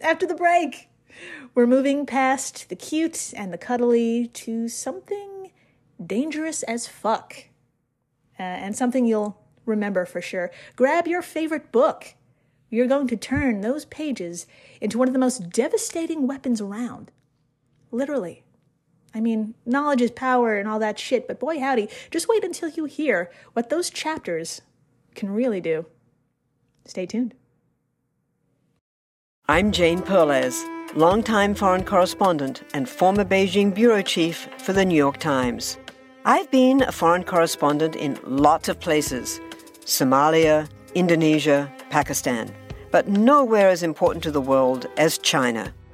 After 0.00 0.26
the 0.26 0.34
break, 0.34 0.88
we're 1.54 1.66
moving 1.66 2.06
past 2.06 2.70
the 2.70 2.74
cute 2.74 3.34
and 3.36 3.52
the 3.52 3.58
cuddly 3.58 4.28
to 4.28 4.66
something 4.66 5.50
dangerous 6.02 6.62
as 6.62 6.88
fuck. 6.88 7.36
Uh, 8.40 8.44
and 8.44 8.74
something 8.74 9.04
you'll 9.04 9.38
remember 9.66 10.06
for 10.06 10.22
sure. 10.22 10.50
Grab 10.74 11.06
your 11.06 11.20
favorite 11.20 11.70
book. 11.70 12.14
You're 12.70 12.86
going 12.86 13.08
to 13.08 13.16
turn 13.16 13.60
those 13.60 13.84
pages 13.84 14.46
into 14.80 14.96
one 14.96 15.06
of 15.06 15.12
the 15.12 15.20
most 15.20 15.50
devastating 15.50 16.26
weapons 16.26 16.62
around. 16.62 17.12
Literally. 17.90 18.44
I 19.14 19.20
mean, 19.20 19.54
knowledge 19.64 20.02
is 20.02 20.10
power 20.10 20.58
and 20.58 20.68
all 20.68 20.78
that 20.78 20.98
shit, 20.98 21.26
but 21.26 21.40
boy 21.40 21.60
howdy, 21.60 21.88
just 22.10 22.28
wait 22.28 22.44
until 22.44 22.68
you 22.68 22.84
hear 22.84 23.30
what 23.52 23.70
those 23.70 23.90
chapters 23.90 24.60
can 25.14 25.30
really 25.30 25.60
do. 25.60 25.86
Stay 26.84 27.06
tuned. 27.06 27.34
I'm 29.48 29.72
Jane 29.72 30.02
Perlez, 30.02 30.64
longtime 30.94 31.54
foreign 31.54 31.84
correspondent 31.84 32.62
and 32.74 32.88
former 32.88 33.24
Beijing 33.24 33.74
bureau 33.74 34.02
chief 34.02 34.48
for 34.58 34.74
the 34.74 34.84
New 34.84 34.96
York 34.96 35.16
Times. 35.18 35.78
I've 36.24 36.50
been 36.50 36.82
a 36.82 36.92
foreign 36.92 37.24
correspondent 37.24 37.96
in 37.96 38.18
lots 38.24 38.68
of 38.68 38.78
places 38.78 39.40
Somalia, 39.86 40.68
Indonesia, 40.94 41.72
Pakistan, 41.88 42.54
but 42.90 43.08
nowhere 43.08 43.70
as 43.70 43.82
important 43.82 44.22
to 44.24 44.30
the 44.30 44.40
world 44.40 44.86
as 44.98 45.16
China. 45.16 45.72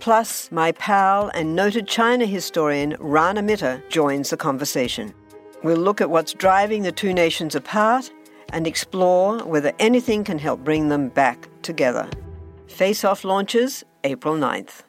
Plus, 0.00 0.50
my 0.52 0.72
pal 0.72 1.30
and 1.34 1.56
noted 1.56 1.88
China 1.88 2.24
historian 2.24 2.96
Rana 3.00 3.42
Mitter 3.42 3.82
joins 3.88 4.30
the 4.30 4.36
conversation. 4.36 5.12
We'll 5.64 5.78
look 5.78 6.00
at 6.00 6.10
what's 6.10 6.32
driving 6.32 6.82
the 6.82 6.92
two 6.92 7.12
nations 7.12 7.54
apart 7.54 8.10
and 8.52 8.66
explore 8.66 9.40
whether 9.44 9.72
anything 9.78 10.24
can 10.24 10.38
help 10.38 10.62
bring 10.64 10.88
them 10.88 11.08
back 11.08 11.48
together. 11.62 12.08
Face 12.68 13.04
Off 13.04 13.24
launches 13.24 13.84
April 14.04 14.34
9th. 14.34 14.84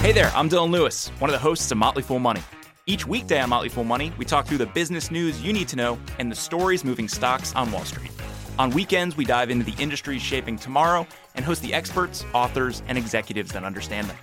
Hey 0.00 0.12
there, 0.12 0.30
I'm 0.34 0.48
Dylan 0.48 0.70
Lewis, 0.70 1.08
one 1.20 1.30
of 1.30 1.32
the 1.32 1.38
hosts 1.38 1.70
of 1.70 1.78
Motley 1.78 2.02
Fool 2.02 2.18
Money. 2.18 2.42
Each 2.86 3.06
weekday 3.06 3.40
on 3.40 3.48
Motley 3.48 3.68
Fool 3.68 3.84
Money, 3.84 4.12
we 4.18 4.24
talk 4.24 4.46
through 4.46 4.58
the 4.58 4.66
business 4.66 5.10
news 5.10 5.42
you 5.42 5.52
need 5.52 5.68
to 5.68 5.76
know 5.76 5.98
and 6.18 6.30
the 6.30 6.36
stories 6.36 6.84
moving 6.84 7.08
stocks 7.08 7.54
on 7.54 7.70
Wall 7.72 7.84
Street. 7.84 8.15
On 8.58 8.70
weekends, 8.70 9.18
we 9.18 9.26
dive 9.26 9.50
into 9.50 9.70
the 9.70 9.82
industries 9.82 10.22
shaping 10.22 10.56
tomorrow 10.56 11.06
and 11.34 11.44
host 11.44 11.60
the 11.60 11.74
experts, 11.74 12.24
authors, 12.32 12.82
and 12.88 12.96
executives 12.96 13.52
that 13.52 13.64
understand 13.64 14.08
them. 14.08 14.16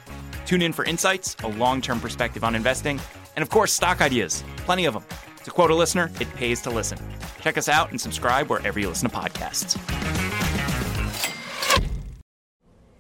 Tune 0.47 0.63
in 0.63 0.73
for 0.73 0.83
insights, 0.85 1.35
a 1.43 1.47
long 1.47 1.81
term 1.81 1.99
perspective 1.99 2.43
on 2.43 2.55
investing, 2.55 2.99
and 3.35 3.43
of 3.43 3.49
course, 3.49 3.71
stock 3.71 4.01
ideas. 4.01 4.43
Plenty 4.57 4.85
of 4.85 4.95
them. 4.95 5.05
To 5.43 5.51
quote 5.51 5.69
a 5.69 5.75
listener, 5.75 6.09
it 6.19 6.33
pays 6.33 6.61
to 6.61 6.71
listen. 6.71 6.97
Check 7.41 7.59
us 7.59 7.69
out 7.69 7.91
and 7.91 8.01
subscribe 8.01 8.49
wherever 8.49 8.79
you 8.79 8.89
listen 8.89 9.07
to 9.07 9.15
podcasts. 9.15 9.77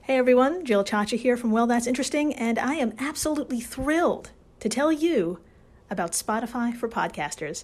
Hey 0.01 0.17
everyone, 0.17 0.65
Jill 0.65 0.83
Chacha 0.83 1.15
here 1.15 1.37
from 1.37 1.49
Well 1.49 1.65
That's 1.65 1.87
Interesting, 1.87 2.35
and 2.35 2.59
I 2.59 2.75
am 2.75 2.93
absolutely 2.99 3.59
thrilled 3.59 4.29
to 4.59 4.69
tell 4.69 4.91
you 4.91 5.39
about 5.89 6.11
Spotify 6.11 6.75
for 6.75 6.87
podcasters. 6.87 7.63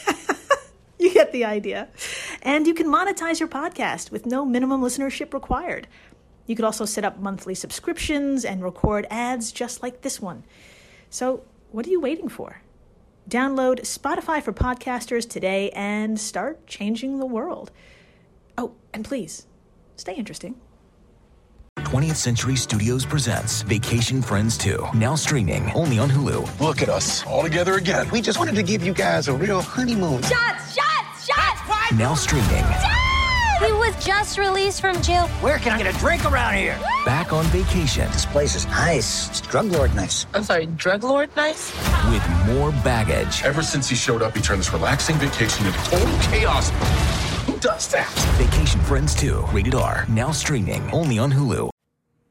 you 1.11 1.19
get 1.21 1.31
the 1.31 1.45
idea. 1.45 1.89
And 2.41 2.67
you 2.67 2.73
can 2.73 2.87
monetize 2.87 3.39
your 3.39 3.49
podcast 3.49 4.11
with 4.11 4.25
no 4.25 4.45
minimum 4.45 4.81
listenership 4.81 5.33
required. 5.33 5.87
You 6.47 6.55
could 6.55 6.65
also 6.65 6.85
set 6.85 7.05
up 7.05 7.19
monthly 7.19 7.55
subscriptions 7.55 8.43
and 8.43 8.63
record 8.63 9.07
ads 9.09 9.51
just 9.51 9.83
like 9.83 10.01
this 10.01 10.19
one. 10.21 10.43
So, 11.09 11.43
what 11.71 11.85
are 11.85 11.89
you 11.89 12.01
waiting 12.01 12.29
for? 12.29 12.61
Download 13.29 13.81
Spotify 13.81 14.41
for 14.41 14.51
podcasters 14.51 15.29
today 15.29 15.69
and 15.71 16.19
start 16.19 16.65
changing 16.67 17.19
the 17.19 17.25
world. 17.25 17.71
Oh, 18.57 18.73
and 18.93 19.05
please, 19.05 19.45
stay 19.95 20.15
interesting. 20.15 20.59
20th 21.79 22.15
Century 22.15 22.55
Studios 22.55 23.05
presents 23.05 23.61
Vacation 23.63 24.21
Friends 24.21 24.57
2, 24.57 24.87
now 24.93 25.15
streaming 25.15 25.71
only 25.71 25.99
on 25.99 26.09
Hulu. 26.09 26.59
Look 26.59 26.81
at 26.81 26.89
us, 26.89 27.25
all 27.25 27.43
together 27.43 27.75
again. 27.75 28.09
We 28.11 28.21
just 28.21 28.39
wanted 28.39 28.55
to 28.55 28.63
give 28.63 28.85
you 28.85 28.93
guys 28.93 29.27
a 29.27 29.33
real 29.33 29.61
honeymoon. 29.61 30.21
Shots, 30.21 30.75
shots, 30.75 30.90
shots! 31.35 31.91
Now 31.97 32.13
streaming. 32.13 32.65
He 33.63 33.71
was 33.73 33.95
just 34.03 34.39
released 34.39 34.81
from 34.81 34.99
jail. 35.03 35.27
Where 35.39 35.59
can 35.59 35.73
I 35.73 35.77
get 35.83 35.95
a 35.95 35.97
drink 35.99 36.25
around 36.25 36.55
here? 36.55 36.79
Back 37.05 37.31
on 37.31 37.45
vacation. 37.45 38.09
This 38.11 38.25
place 38.25 38.55
is 38.55 38.65
nice. 38.65 39.29
It's 39.29 39.41
drug 39.41 39.67
lord 39.67 39.93
nice. 39.95 40.25
I'm 40.33 40.43
sorry, 40.43 40.65
drug 40.65 41.03
lord 41.03 41.29
nice? 41.35 41.71
With 42.09 42.27
more 42.47 42.71
baggage. 42.83 43.43
Ever 43.43 43.61
since 43.61 43.87
he 43.87 43.95
showed 43.95 44.23
up, 44.23 44.35
he 44.35 44.41
turned 44.41 44.61
this 44.61 44.73
relaxing 44.73 45.15
vacation 45.17 45.67
into 45.67 45.77
total 45.79 46.17
chaos. 46.21 46.71
Who 47.45 47.57
does 47.59 47.87
that? 47.89 48.11
Vacation 48.37 48.79
Friends 48.81 49.13
2, 49.13 49.45
rated 49.51 49.75
R, 49.75 50.05
now 50.09 50.31
streaming 50.31 50.81
only 50.91 51.19
on 51.19 51.31
Hulu. 51.31 51.69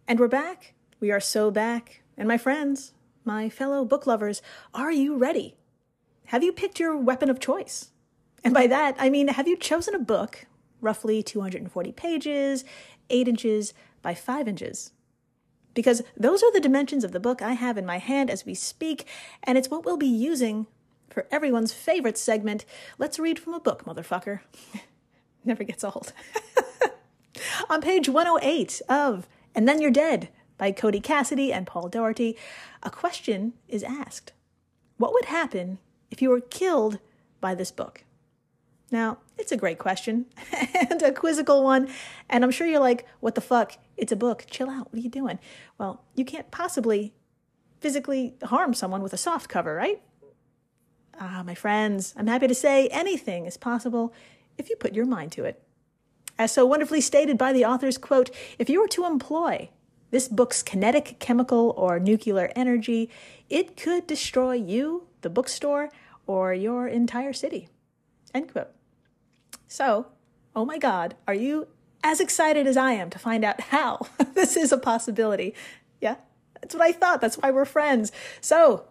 And 0.08 0.18
we're 0.18 0.26
back. 0.28 0.74
We 0.98 1.12
are 1.12 1.20
so 1.20 1.52
back. 1.52 2.02
And 2.16 2.26
my 2.26 2.38
friends, 2.38 2.92
my 3.24 3.48
fellow 3.48 3.84
book 3.84 4.04
lovers, 4.04 4.42
are 4.74 4.90
you 4.90 5.16
ready? 5.16 5.56
Have 6.26 6.42
you 6.42 6.52
picked 6.52 6.80
your 6.80 6.96
weapon 6.96 7.30
of 7.30 7.38
choice? 7.38 7.89
And 8.42 8.54
by 8.54 8.66
that, 8.66 8.96
I 8.98 9.10
mean, 9.10 9.28
have 9.28 9.46
you 9.46 9.56
chosen 9.56 9.94
a 9.94 9.98
book, 9.98 10.46
roughly 10.80 11.22
240 11.22 11.92
pages, 11.92 12.64
8 13.10 13.28
inches 13.28 13.74
by 14.02 14.14
5 14.14 14.48
inches? 14.48 14.92
Because 15.74 16.02
those 16.16 16.42
are 16.42 16.52
the 16.52 16.60
dimensions 16.60 17.04
of 17.04 17.12
the 17.12 17.20
book 17.20 17.42
I 17.42 17.52
have 17.52 17.78
in 17.78 17.86
my 17.86 17.98
hand 17.98 18.30
as 18.30 18.44
we 18.44 18.54
speak, 18.54 19.06
and 19.42 19.56
it's 19.56 19.70
what 19.70 19.84
we'll 19.84 19.96
be 19.96 20.06
using 20.06 20.66
for 21.08 21.26
everyone's 21.30 21.72
favorite 21.72 22.18
segment. 22.18 22.64
Let's 22.98 23.18
read 23.18 23.38
from 23.38 23.54
a 23.54 23.60
book, 23.60 23.84
motherfucker. 23.84 24.40
Never 25.44 25.64
gets 25.64 25.84
old. 25.84 26.12
On 27.70 27.80
page 27.80 28.08
108 28.08 28.82
of 28.88 29.28
and 29.54 29.68
Then 29.68 29.80
You're 29.80 29.90
Dead 29.90 30.28
by 30.58 30.72
Cody 30.72 31.00
Cassidy 31.00 31.52
and 31.52 31.66
Paul 31.66 31.88
Doherty, 31.88 32.36
a 32.82 32.90
question 32.90 33.54
is 33.68 33.82
asked 33.82 34.32
What 34.96 35.12
would 35.12 35.26
happen 35.26 35.78
if 36.10 36.20
you 36.20 36.30
were 36.30 36.40
killed 36.40 36.98
by 37.40 37.54
this 37.54 37.70
book? 37.70 38.04
Now, 38.90 39.18
it's 39.38 39.52
a 39.52 39.56
great 39.56 39.78
question 39.78 40.26
and 40.90 41.00
a 41.02 41.12
quizzical 41.12 41.62
one, 41.62 41.88
and 42.28 42.42
I'm 42.44 42.50
sure 42.50 42.66
you're 42.66 42.80
like, 42.80 43.06
what 43.20 43.34
the 43.34 43.40
fuck? 43.40 43.78
It's 43.96 44.12
a 44.12 44.16
book. 44.16 44.46
Chill 44.50 44.68
out. 44.68 44.92
What 44.92 44.98
are 44.98 45.02
you 45.02 45.10
doing? 45.10 45.38
Well, 45.78 46.02
you 46.14 46.24
can't 46.24 46.50
possibly 46.50 47.14
physically 47.80 48.34
harm 48.44 48.74
someone 48.74 49.02
with 49.02 49.12
a 49.12 49.16
soft 49.16 49.48
cover, 49.48 49.74
right? 49.74 50.02
Ah, 51.18 51.42
my 51.44 51.54
friends, 51.54 52.14
I'm 52.16 52.26
happy 52.26 52.48
to 52.48 52.54
say 52.54 52.88
anything 52.88 53.46
is 53.46 53.56
possible 53.56 54.12
if 54.58 54.68
you 54.68 54.76
put 54.76 54.94
your 54.94 55.06
mind 55.06 55.32
to 55.32 55.44
it. 55.44 55.62
As 56.38 56.52
so 56.52 56.64
wonderfully 56.64 57.00
stated 57.00 57.36
by 57.36 57.52
the 57.52 57.64
author's 57.64 57.98
quote, 57.98 58.30
if 58.58 58.70
you 58.70 58.80
were 58.80 58.88
to 58.88 59.04
employ 59.04 59.68
this 60.10 60.28
book's 60.28 60.62
kinetic, 60.62 61.18
chemical, 61.18 61.74
or 61.76 62.00
nuclear 62.00 62.50
energy, 62.56 63.10
it 63.48 63.76
could 63.76 64.06
destroy 64.06 64.54
you, 64.54 65.06
the 65.20 65.30
bookstore, 65.30 65.90
or 66.26 66.52
your 66.54 66.88
entire 66.88 67.32
city. 67.32 67.68
End 68.34 68.50
quote. 68.50 68.70
So, 69.70 70.08
oh 70.56 70.64
my 70.64 70.78
God, 70.78 71.14
are 71.28 71.34
you 71.34 71.68
as 72.02 72.18
excited 72.18 72.66
as 72.66 72.76
I 72.76 72.90
am 72.90 73.08
to 73.10 73.20
find 73.20 73.44
out 73.44 73.60
how 73.60 74.00
this 74.34 74.56
is 74.56 74.72
a 74.72 74.76
possibility? 74.78 75.54
Yeah, 76.00 76.16
that's 76.60 76.74
what 76.74 76.82
I 76.82 76.90
thought. 76.90 77.20
That's 77.20 77.38
why 77.38 77.52
we're 77.52 77.64
friends. 77.64 78.10
So, 78.40 78.86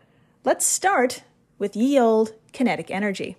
let's 0.45 0.65
start 0.65 1.23
with 1.57 1.75
ye 1.75 1.99
old 1.99 2.33
kinetic 2.53 2.89
energy. 2.89 3.35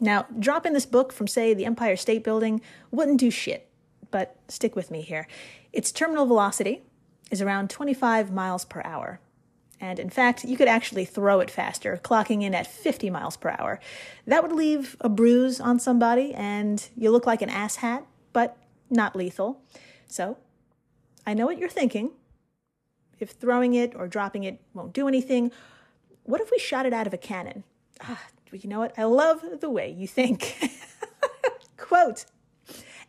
Now, 0.00 0.26
dropping 0.36 0.72
this 0.72 0.84
book 0.84 1.12
from, 1.12 1.28
say, 1.28 1.54
the 1.54 1.64
Empire 1.64 1.94
State 1.94 2.24
Building 2.24 2.60
wouldn't 2.90 3.20
do 3.20 3.30
shit, 3.30 3.70
but 4.10 4.34
stick 4.48 4.74
with 4.74 4.90
me 4.90 5.02
here. 5.02 5.28
Its 5.72 5.92
terminal 5.92 6.26
velocity 6.26 6.82
is 7.30 7.40
around 7.40 7.70
25 7.70 8.32
miles 8.32 8.64
per 8.64 8.82
hour. 8.84 9.20
And 9.80 9.98
in 9.98 10.10
fact, 10.10 10.44
you 10.44 10.56
could 10.56 10.68
actually 10.68 11.04
throw 11.04 11.40
it 11.40 11.50
faster, 11.50 12.00
clocking 12.02 12.42
in 12.42 12.54
at 12.54 12.66
50 12.66 13.10
miles 13.10 13.36
per 13.36 13.54
hour. 13.58 13.78
That 14.26 14.42
would 14.42 14.52
leave 14.52 14.96
a 15.00 15.08
bruise 15.08 15.60
on 15.60 15.78
somebody, 15.78 16.34
and 16.34 16.88
you 16.96 17.10
look 17.10 17.26
like 17.26 17.42
an 17.42 17.48
asshat, 17.48 18.04
but 18.32 18.56
not 18.90 19.14
lethal. 19.14 19.62
So, 20.06 20.38
I 21.26 21.34
know 21.34 21.46
what 21.46 21.58
you're 21.58 21.68
thinking. 21.68 22.10
If 23.20 23.30
throwing 23.30 23.74
it 23.74 23.94
or 23.94 24.08
dropping 24.08 24.44
it 24.44 24.60
won't 24.74 24.92
do 24.92 25.08
anything, 25.08 25.52
what 26.24 26.40
if 26.40 26.50
we 26.50 26.58
shot 26.58 26.86
it 26.86 26.92
out 26.92 27.06
of 27.06 27.14
a 27.14 27.18
cannon? 27.18 27.64
Ah, 28.02 28.26
you 28.52 28.68
know 28.68 28.80
what? 28.80 28.98
I 28.98 29.04
love 29.04 29.42
the 29.60 29.70
way 29.70 29.90
you 29.90 30.06
think. 30.06 30.56
Quote 31.76 32.26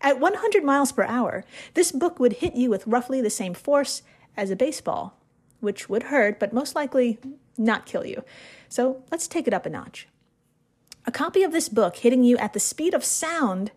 At 0.01 0.19
100 0.19 0.63
miles 0.63 0.91
per 0.91 1.03
hour, 1.03 1.45
this 1.73 1.91
book 1.91 2.19
would 2.19 2.33
hit 2.33 2.55
you 2.55 2.69
with 2.69 2.88
roughly 2.88 3.21
the 3.21 3.29
same 3.29 3.53
force 3.53 4.01
as 4.35 4.49
a 4.49 4.55
baseball, 4.55 5.18
which 5.59 5.89
would 5.89 6.03
hurt, 6.03 6.39
but 6.39 6.53
most 6.53 6.75
likely 6.75 7.19
not 7.57 7.85
kill 7.85 8.05
you. 8.05 8.23
So 8.67 9.03
let's 9.11 9.27
take 9.27 9.47
it 9.47 9.53
up 9.53 9.65
a 9.65 9.69
notch. 9.69 10.07
A 11.05 11.11
copy 11.11 11.43
of 11.43 11.51
this 11.51 11.69
book 11.69 11.97
hitting 11.97 12.23
you 12.23 12.37
at 12.37 12.53
the 12.53 12.59
speed 12.59 12.93
of 12.93 13.03
sound 13.03 13.71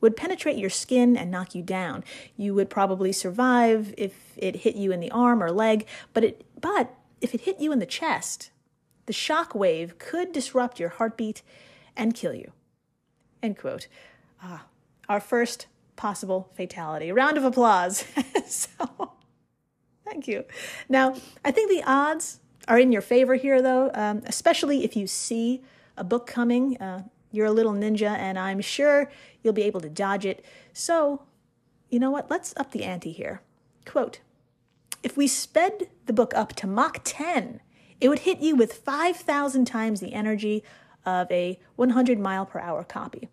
would 0.00 0.16
penetrate 0.16 0.56
your 0.56 0.70
skin 0.70 1.16
and 1.16 1.30
knock 1.30 1.54
you 1.54 1.62
down. 1.62 2.04
You 2.36 2.54
would 2.54 2.70
probably 2.70 3.12
survive 3.12 3.94
if 3.96 4.32
it 4.36 4.56
hit 4.56 4.76
you 4.76 4.92
in 4.92 5.00
the 5.00 5.10
arm 5.10 5.42
or 5.42 5.50
leg, 5.50 5.86
but 6.12 6.24
it 6.24 6.44
but 6.60 6.94
if 7.20 7.34
it 7.34 7.42
hit 7.42 7.60
you 7.60 7.72
in 7.72 7.78
the 7.78 7.86
chest, 7.86 8.50
the 9.06 9.12
shock 9.12 9.54
wave 9.54 9.98
could 9.98 10.32
disrupt 10.32 10.78
your 10.78 10.90
heartbeat 10.90 11.42
and 11.96 12.14
kill 12.14 12.34
you. 12.34 12.52
End 13.42 13.58
quote. 13.58 13.88
Ah, 14.42 14.66
our 15.08 15.20
first 15.20 15.66
possible 15.96 16.50
fatality. 16.54 17.10
Round 17.10 17.36
of 17.36 17.44
applause. 17.44 18.04
so, 18.46 19.12
thank 20.08 20.28
you. 20.28 20.44
Now, 20.88 21.14
I 21.44 21.50
think 21.50 21.70
the 21.70 21.82
odds 21.84 22.40
are 22.66 22.78
in 22.78 22.92
your 22.92 23.02
favor 23.02 23.34
here, 23.34 23.62
though, 23.62 23.90
um, 23.94 24.22
especially 24.26 24.84
if 24.84 24.96
you 24.96 25.06
see 25.06 25.62
a 25.96 26.04
book 26.04 26.26
coming. 26.26 26.76
Uh, 26.78 27.04
you're 27.30 27.46
a 27.46 27.52
little 27.52 27.72
ninja, 27.72 28.10
and 28.10 28.38
I'm 28.38 28.60
sure 28.60 29.10
you'll 29.42 29.52
be 29.52 29.62
able 29.62 29.80
to 29.80 29.88
dodge 29.88 30.24
it. 30.24 30.44
So, 30.72 31.22
you 31.90 31.98
know 31.98 32.10
what? 32.10 32.30
Let's 32.30 32.54
up 32.56 32.72
the 32.72 32.84
ante 32.84 33.12
here. 33.12 33.42
Quote 33.84 34.20
If 35.02 35.16
we 35.16 35.26
sped 35.26 35.88
the 36.06 36.12
book 36.12 36.32
up 36.34 36.54
to 36.56 36.66
Mach 36.66 37.00
10, 37.04 37.60
it 38.00 38.08
would 38.08 38.20
hit 38.20 38.40
you 38.40 38.56
with 38.56 38.72
5,000 38.72 39.64
times 39.64 40.00
the 40.00 40.14
energy 40.14 40.62
of 41.04 41.30
a 41.30 41.58
100 41.76 42.18
mile 42.18 42.46
per 42.46 42.60
hour 42.60 42.84
copy. 42.84 43.28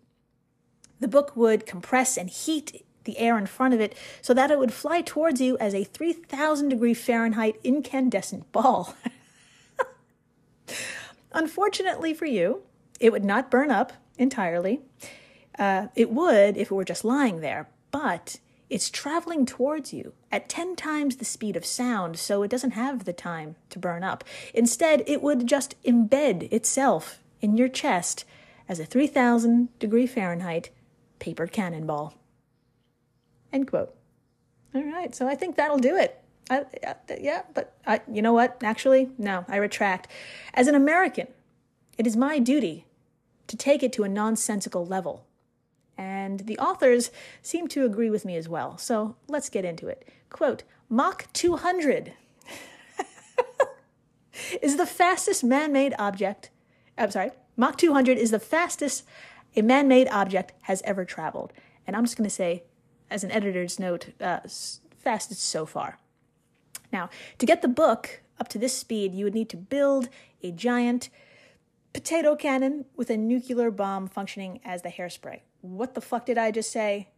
The 0.98 1.08
book 1.08 1.36
would 1.36 1.66
compress 1.66 2.16
and 2.16 2.30
heat 2.30 2.84
the 3.06 3.18
air 3.18 3.38
in 3.38 3.46
front 3.46 3.72
of 3.72 3.80
it 3.80 3.96
so 4.20 4.34
that 4.34 4.50
it 4.50 4.58
would 4.58 4.72
fly 4.72 5.00
towards 5.00 5.40
you 5.40 5.56
as 5.58 5.74
a 5.74 5.84
3,000 5.84 6.68
degree 6.68 6.94
Fahrenheit 6.94 7.56
incandescent 7.64 8.52
ball. 8.52 8.94
Unfortunately 11.32 12.12
for 12.12 12.26
you, 12.26 12.62
it 13.00 13.12
would 13.12 13.24
not 13.24 13.50
burn 13.50 13.70
up 13.70 13.94
entirely. 14.18 14.80
Uh, 15.58 15.88
it 15.94 16.10
would 16.10 16.56
if 16.56 16.70
it 16.70 16.74
were 16.74 16.84
just 16.84 17.04
lying 17.04 17.40
there, 17.40 17.68
but 17.90 18.38
it's 18.68 18.90
traveling 18.90 19.46
towards 19.46 19.92
you 19.92 20.12
at 20.32 20.48
10 20.48 20.76
times 20.76 21.16
the 21.16 21.24
speed 21.24 21.56
of 21.56 21.64
sound, 21.64 22.18
so 22.18 22.42
it 22.42 22.50
doesn't 22.50 22.72
have 22.72 23.04
the 23.04 23.12
time 23.12 23.56
to 23.70 23.78
burn 23.78 24.02
up. 24.02 24.24
Instead, 24.54 25.02
it 25.06 25.22
would 25.22 25.46
just 25.46 25.80
embed 25.84 26.52
itself 26.52 27.20
in 27.40 27.56
your 27.56 27.68
chest 27.68 28.24
as 28.68 28.80
a 28.80 28.84
3000 28.84 29.68
degree 29.78 30.06
Fahrenheit 30.06 30.70
paper 31.18 31.46
cannonball. 31.46 32.14
End 33.52 33.68
quote. 33.68 33.94
All 34.74 34.84
right, 34.84 35.14
so 35.14 35.26
I 35.26 35.34
think 35.34 35.56
that'll 35.56 35.78
do 35.78 35.96
it. 35.96 36.22
I, 36.50 36.64
yeah, 37.18 37.42
but 37.54 37.74
I, 37.86 38.00
you 38.10 38.22
know 38.22 38.32
what? 38.32 38.58
Actually, 38.62 39.10
no, 39.18 39.44
I 39.48 39.56
retract. 39.56 40.08
As 40.54 40.68
an 40.68 40.74
American, 40.74 41.26
it 41.98 42.06
is 42.06 42.16
my 42.16 42.38
duty 42.38 42.86
to 43.46 43.56
take 43.56 43.82
it 43.82 43.92
to 43.94 44.04
a 44.04 44.08
nonsensical 44.08 44.86
level 44.86 45.26
and 45.98 46.40
the 46.40 46.58
authors 46.58 47.10
seem 47.42 47.68
to 47.68 47.84
agree 47.84 48.10
with 48.10 48.24
me 48.24 48.36
as 48.36 48.48
well. 48.48 48.76
So 48.78 49.16
let's 49.28 49.48
get 49.48 49.64
into 49.64 49.88
it. 49.88 50.06
Quote 50.30 50.62
Mach 50.88 51.32
200 51.32 52.12
is 54.62 54.76
the 54.76 54.86
fastest 54.86 55.42
man 55.42 55.72
made 55.72 55.94
object. 55.98 56.50
I'm 56.98 57.10
sorry, 57.10 57.30
Mach 57.56 57.76
200 57.76 58.18
is 58.18 58.30
the 58.30 58.40
fastest 58.40 59.04
a 59.54 59.62
man 59.62 59.88
made 59.88 60.08
object 60.08 60.52
has 60.62 60.82
ever 60.84 61.04
traveled. 61.04 61.52
And 61.86 61.96
I'm 61.96 62.04
just 62.04 62.16
going 62.16 62.28
to 62.28 62.34
say, 62.34 62.64
as 63.10 63.24
an 63.24 63.30
editor's 63.30 63.78
note, 63.78 64.10
uh, 64.20 64.40
fastest 64.98 65.42
so 65.42 65.66
far. 65.66 65.98
Now, 66.92 67.10
to 67.38 67.46
get 67.46 67.62
the 67.62 67.68
book 67.68 68.22
up 68.38 68.48
to 68.48 68.58
this 68.58 68.76
speed, 68.76 69.14
you 69.14 69.24
would 69.24 69.34
need 69.34 69.48
to 69.50 69.56
build 69.56 70.08
a 70.42 70.50
giant 70.52 71.08
potato 71.92 72.36
cannon 72.36 72.84
with 72.96 73.10
a 73.10 73.16
nuclear 73.16 73.70
bomb 73.70 74.06
functioning 74.06 74.60
as 74.64 74.82
the 74.82 74.90
hairspray 74.90 75.40
what 75.66 75.94
the 75.94 76.00
fuck 76.00 76.26
did 76.26 76.38
I 76.38 76.50
just 76.50 76.70
say? 76.70 77.08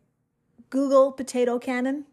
Google 0.70 1.12
potato 1.12 1.58
cannon 1.58 2.04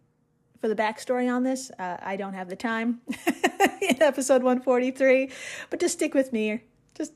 for 0.59 0.67
the 0.67 0.75
backstory 0.75 1.33
on 1.33 1.43
this. 1.43 1.71
Uh, 1.77 1.97
I 2.01 2.15
don't 2.15 2.33
have 2.33 2.49
the 2.49 2.55
time 2.55 3.01
in 3.81 4.01
episode 4.01 4.43
143, 4.43 5.31
but 5.69 5.79
just 5.79 5.95
stick 5.95 6.13
with 6.13 6.33
me. 6.33 6.61
Just 6.95 7.13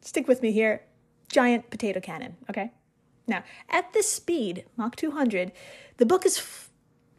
stick 0.00 0.28
with 0.28 0.42
me 0.42 0.52
here. 0.52 0.82
Giant 1.28 1.70
potato 1.70 2.00
cannon, 2.00 2.36
okay? 2.50 2.72
Now, 3.26 3.44
at 3.68 3.92
this 3.92 4.10
speed, 4.10 4.64
Mach 4.76 4.96
200, 4.96 5.52
the 5.96 6.06
book 6.06 6.26
is 6.26 6.38
f- 6.38 6.70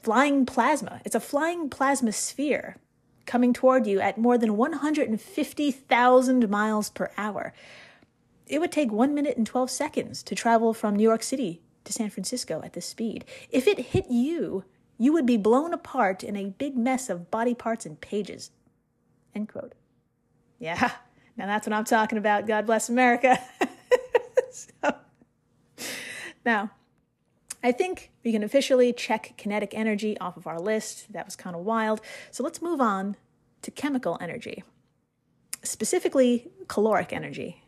flying 0.02 0.46
plasma. 0.46 1.02
It's 1.06 1.16
a 1.16 1.20
flying 1.20 1.70
plasma 1.70 2.12
sphere 2.12 2.78
coming 3.26 3.54
toward 3.54 3.88
you 3.88 4.02
at 4.02 4.18
more 4.18 4.38
than 4.38 4.58
150,000 4.58 6.50
miles 6.50 6.90
per 6.90 7.10
hour 7.18 7.54
it 8.48 8.60
would 8.60 8.72
take 8.72 8.92
1 8.92 9.14
minute 9.14 9.38
and 9.38 9.48
12 9.48 9.70
seconds 9.70 10.24
to 10.24 10.36
travel 10.36 10.74
from 10.74 10.96
New 10.96 11.04
York 11.04 11.24
City 11.24 11.62
to 11.84 11.94
San 11.94 12.10
Francisco 12.10 12.62
at 12.64 12.74
this 12.74 12.86
speed. 12.86 13.26
If 13.50 13.68
it 13.68 13.80
hit 13.80 14.10
you, 14.10 14.64
you 14.98 15.14
would 15.14 15.26
be 15.26 15.38
blown 15.38 15.74
apart 15.74 16.24
in 16.24 16.36
a 16.36 16.50
big 16.50 16.78
mess 16.78 17.10
of 17.10 17.32
body 17.32 17.54
parts 17.54 17.86
and 17.86 18.00
pages. 18.00 18.52
End 19.34 19.50
quote. 19.50 19.74
Yeah, 20.60 20.92
now 21.38 21.48
that's 21.48 21.68
what 21.68 21.74
I'm 21.74 21.84
talking 21.84 22.18
about. 22.18 22.48
God 22.48 22.66
bless 22.66 22.90
America. 22.90 23.40
so, 24.52 24.96
now, 26.46 26.72
I 27.64 27.72
think 27.72 28.12
we 28.24 28.32
can 28.32 28.44
officially 28.44 28.92
check 28.92 29.34
kinetic 29.38 29.74
energy 29.74 30.18
off 30.20 30.36
of 30.36 30.48
our 30.48 30.60
list. 30.60 31.12
That 31.14 31.26
was 31.26 31.36
kind 31.36 31.56
of 31.56 31.64
wild. 31.64 32.02
So 32.30 32.44
let's 32.44 32.62
move 32.62 32.82
on 32.82 33.16
to 33.62 33.72
chemical 33.72 34.18
energy, 34.20 34.64
specifically 35.64 36.52
caloric 36.68 37.14
energy. 37.14 37.64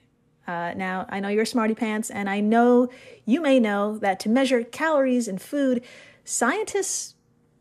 Uh, 0.45 0.73
now, 0.75 1.05
I 1.09 1.19
know 1.21 1.29
you're 1.29 1.45
smarty 1.45 1.73
pants, 1.73 2.11
and 2.11 2.29
I 2.29 2.39
know 2.39 2.89
you 3.25 3.41
may 3.41 3.59
know 3.59 3.97
that 3.99 4.19
to 4.21 4.29
measure 4.29 4.63
calories 4.63 5.27
in 5.27 5.37
food, 5.37 5.83
scientists 6.23 7.15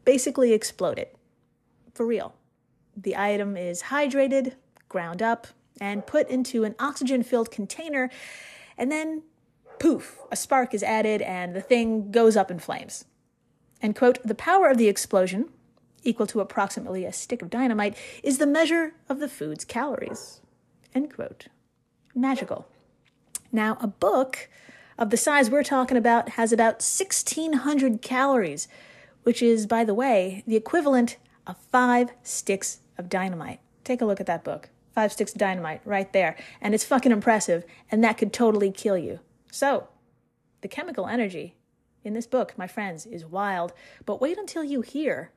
basically 0.04 0.52
explode 0.52 0.98
it. 0.98 1.16
For 1.94 2.04
real. 2.04 2.34
The 2.96 3.16
item 3.16 3.56
is 3.56 3.84
hydrated, 3.84 4.54
ground 4.88 5.22
up, 5.22 5.46
and 5.80 6.06
put 6.06 6.28
into 6.28 6.64
an 6.64 6.74
oxygen 6.78 7.22
filled 7.22 7.50
container, 7.50 8.10
and 8.76 8.92
then 8.92 9.22
poof, 9.78 10.18
a 10.30 10.36
spark 10.36 10.74
is 10.74 10.82
added, 10.82 11.22
and 11.22 11.54
the 11.54 11.60
thing 11.60 12.10
goes 12.10 12.36
up 12.36 12.50
in 12.50 12.58
flames. 12.58 13.04
And 13.80 13.94
quote, 13.94 14.22
the 14.22 14.34
power 14.34 14.68
of 14.68 14.78
the 14.78 14.88
explosion, 14.88 15.50
equal 16.02 16.26
to 16.28 16.40
approximately 16.40 17.04
a 17.04 17.12
stick 17.12 17.42
of 17.42 17.50
dynamite, 17.50 17.96
is 18.22 18.38
the 18.38 18.46
measure 18.46 18.94
of 19.08 19.20
the 19.20 19.28
food's 19.28 19.64
calories. 19.64 20.40
End 20.94 21.12
quote. 21.12 21.48
Magical. 22.14 22.66
Now, 23.52 23.76
a 23.80 23.86
book 23.86 24.48
of 24.96 25.10
the 25.10 25.16
size 25.16 25.50
we're 25.50 25.62
talking 25.62 25.96
about 25.96 26.30
has 26.30 26.52
about 26.52 26.74
1,600 26.74 28.00
calories, 28.00 28.68
which 29.24 29.42
is, 29.42 29.66
by 29.66 29.84
the 29.84 29.94
way, 29.94 30.44
the 30.46 30.56
equivalent 30.56 31.16
of 31.46 31.56
five 31.56 32.10
sticks 32.22 32.78
of 32.96 33.08
dynamite. 33.08 33.60
Take 33.82 34.00
a 34.00 34.06
look 34.06 34.20
at 34.20 34.26
that 34.26 34.44
book. 34.44 34.70
five 34.94 35.12
sticks 35.12 35.32
of 35.32 35.38
dynamite 35.38 35.80
right 35.84 36.12
there. 36.12 36.36
And 36.60 36.74
it's 36.74 36.84
fucking 36.84 37.12
impressive. 37.12 37.64
And 37.90 38.02
that 38.04 38.16
could 38.16 38.32
totally 38.32 38.70
kill 38.70 38.96
you. 38.96 39.18
So, 39.54 39.86
the 40.62 40.68
chemical 40.68 41.06
energy 41.06 41.54
in 42.02 42.12
this 42.12 42.26
book, 42.26 42.54
my 42.58 42.66
friends, 42.66 43.06
is 43.06 43.24
wild. 43.24 43.72
But 44.04 44.20
wait 44.20 44.36
until 44.36 44.64
you 44.64 44.80
hear 44.80 45.30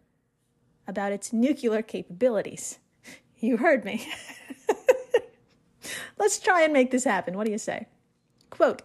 about 0.88 1.12
its 1.12 1.32
nuclear 1.32 1.84
capabilities. 1.84 2.80
You 3.40 3.58
heard 3.58 3.86
me. 3.86 4.12
Let's 6.18 6.40
try 6.40 6.64
and 6.64 6.74
make 6.74 6.90
this 6.90 7.04
happen. 7.04 7.38
What 7.38 7.46
do 7.46 7.52
you 7.52 7.60
say? 7.60 7.86
Quote 8.50 8.82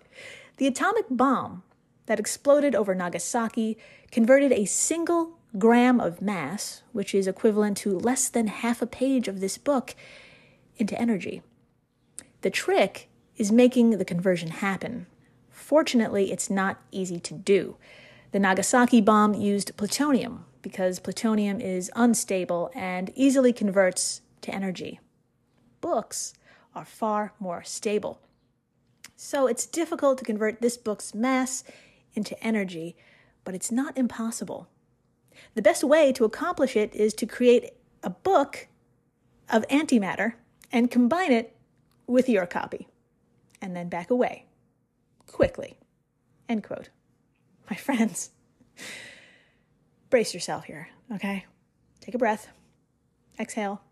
The 0.59 0.67
atomic 0.67 1.07
bomb 1.09 1.63
that 2.05 2.21
exploded 2.21 2.75
over 2.75 2.95
Nagasaki 2.95 3.79
converted 4.11 4.53
a 4.53 4.67
single 4.67 5.39
gram 5.57 5.99
of 5.99 6.21
mass, 6.21 6.83
which 6.93 7.15
is 7.15 7.27
equivalent 7.27 7.79
to 7.79 7.99
less 7.99 8.29
than 8.29 8.49
half 8.49 8.83
a 8.83 8.87
page 8.87 9.27
of 9.27 9.41
this 9.41 9.57
book, 9.57 9.95
into 10.77 11.01
energy. 11.01 11.41
The 12.43 12.51
trick 12.51 13.09
is 13.39 13.51
making 13.51 13.97
the 13.97 14.05
conversion 14.05 14.51
happen. 14.51 15.07
Fortunately, 15.63 16.33
it's 16.33 16.51
not 16.51 16.83
easy 16.91 17.21
to 17.21 17.35
do. 17.35 17.77
The 18.33 18.41
Nagasaki 18.41 19.01
bomb 19.01 19.33
used 19.33 19.77
plutonium 19.77 20.45
because 20.61 20.99
plutonium 20.99 21.61
is 21.61 21.91
unstable 21.95 22.71
and 22.75 23.13
easily 23.15 23.53
converts 23.53 24.23
to 24.41 24.53
energy. 24.53 24.99
Books 25.81 26.35
are 26.75 26.85
far 26.85 27.33
more 27.39 27.63
stable. 27.63 28.21
So 29.15 29.47
it's 29.47 29.65
difficult 29.65 30.19
to 30.19 30.25
convert 30.25 30.61
this 30.61 30.77
book's 30.77 31.15
mass 31.15 31.63
into 32.13 32.39
energy, 32.45 32.97
but 33.45 33.55
it's 33.55 33.71
not 33.71 33.97
impossible. 33.97 34.69
The 35.55 35.63
best 35.63 35.85
way 35.85 36.13
to 36.13 36.25
accomplish 36.25 36.77
it 36.77 36.93
is 36.93 37.15
to 37.15 37.27
create 37.27 37.71
a 38.03 38.11
book 38.11 38.67
of 39.49 39.67
antimatter 39.69 40.35
and 40.73 40.91
combine 40.91 41.31
it 41.31 41.57
with 42.09 42.29
your 42.29 42.47
copy, 42.47 42.89
and 43.61 43.77
then 43.77 43.89
back 43.89 44.11
away 44.11 44.47
quickly. 45.33 45.79
End 46.49 46.63
quote. 46.63 46.91
My 47.71 47.77
friends, 47.77 48.31
brace 50.11 50.35
yourself 50.35 50.65
here, 50.65 50.89
okay? 51.15 51.47
Take 52.01 52.15
a 52.15 52.19
breath, 52.19 52.49
exhale. 53.39 53.83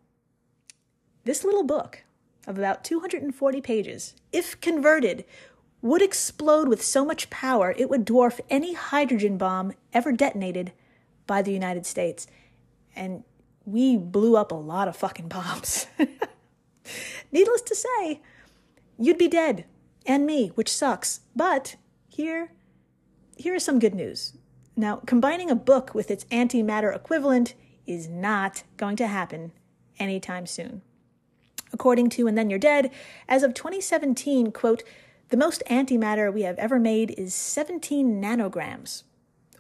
This 1.25 1.45
little 1.45 1.65
book 1.65 2.05
of 2.47 2.59
about 2.59 2.85
240 2.85 3.61
pages, 3.61 4.15
if 4.33 4.61
converted, 4.61 5.25
would 5.83 6.03
explode 6.03 6.69
with 6.69 6.85
so 6.85 7.05
much 7.05 7.31
power 7.31 7.75
it 7.77 7.89
would 7.89 8.05
dwarf 8.05 8.41
any 8.51 8.75
hydrogen 8.75 9.39
bomb 9.39 9.73
ever 9.93 10.13
detonated 10.13 10.73
by 11.27 11.41
the 11.41 11.53
United 11.53 11.87
States. 11.87 12.27
And 12.95 13.25
we 13.65 13.97
blew 13.97 14.37
up 14.37 14.53
a 14.53 14.57
lot 14.57 14.89
of 14.89 14.97
fucking 14.97 15.29
bombs. 15.29 15.87
Needless 17.33 17.63
to 17.63 17.75
say, 17.75 18.21
you'd 18.99 19.19
be 19.19 19.29
dead, 19.29 19.65
and 20.11 20.27
me, 20.27 20.49
which 20.49 20.73
sucks. 20.73 21.21
But 21.37 21.77
here, 22.09 22.53
here 23.37 23.55
is 23.55 23.65
some 23.65 23.79
good 23.79 23.95
news. 23.95 24.37
Now, 24.77 24.97
combining 24.97 25.51
a 25.51 25.55
book 25.55 25.95
with 25.95 26.11
its 26.11 26.25
antimatter 26.25 26.95
equivalent 26.95 27.55
is 27.87 28.09
not 28.09 28.65
going 28.77 28.97
to 28.97 29.07
happen 29.07 29.53
anytime 29.99 30.47
soon. 30.47 30.83
According 31.73 32.09
to 32.11 32.27
And 32.27 32.37
Then 32.37 32.51
You're 32.51 32.59
Dead, 32.59 32.91
as 33.29 33.43
of 33.43 33.55
2017, 33.55 34.51
quote, 34.51 34.83
the 35.29 35.37
most 35.37 35.63
antimatter 35.71 36.33
we 36.33 36.43
have 36.43 36.59
ever 36.59 36.81
made 36.81 37.13
is 37.17 37.33
17 37.33 38.21
nanograms, 38.21 39.05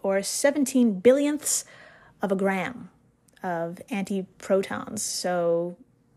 or 0.03 0.21
17 0.21 1.01
billionths 1.01 1.65
of 2.21 2.33
a 2.33 2.37
gram 2.37 2.91
of 3.43 3.81
antiprotons. 3.89 4.99
So 4.99 5.77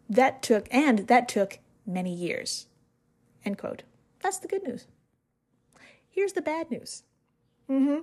that 0.09 0.41
took, 0.41 0.67
and 0.71 0.99
that 1.07 1.29
took 1.29 1.59
many 1.85 2.13
years. 2.13 2.65
End 3.45 3.59
quote. 3.59 3.83
That's 4.23 4.39
the 4.39 4.47
good 4.47 4.63
news. 4.63 4.87
Here's 6.09 6.33
the 6.33 6.41
bad 6.41 6.71
news. 6.71 7.03
Mm-hmm. 7.69 7.99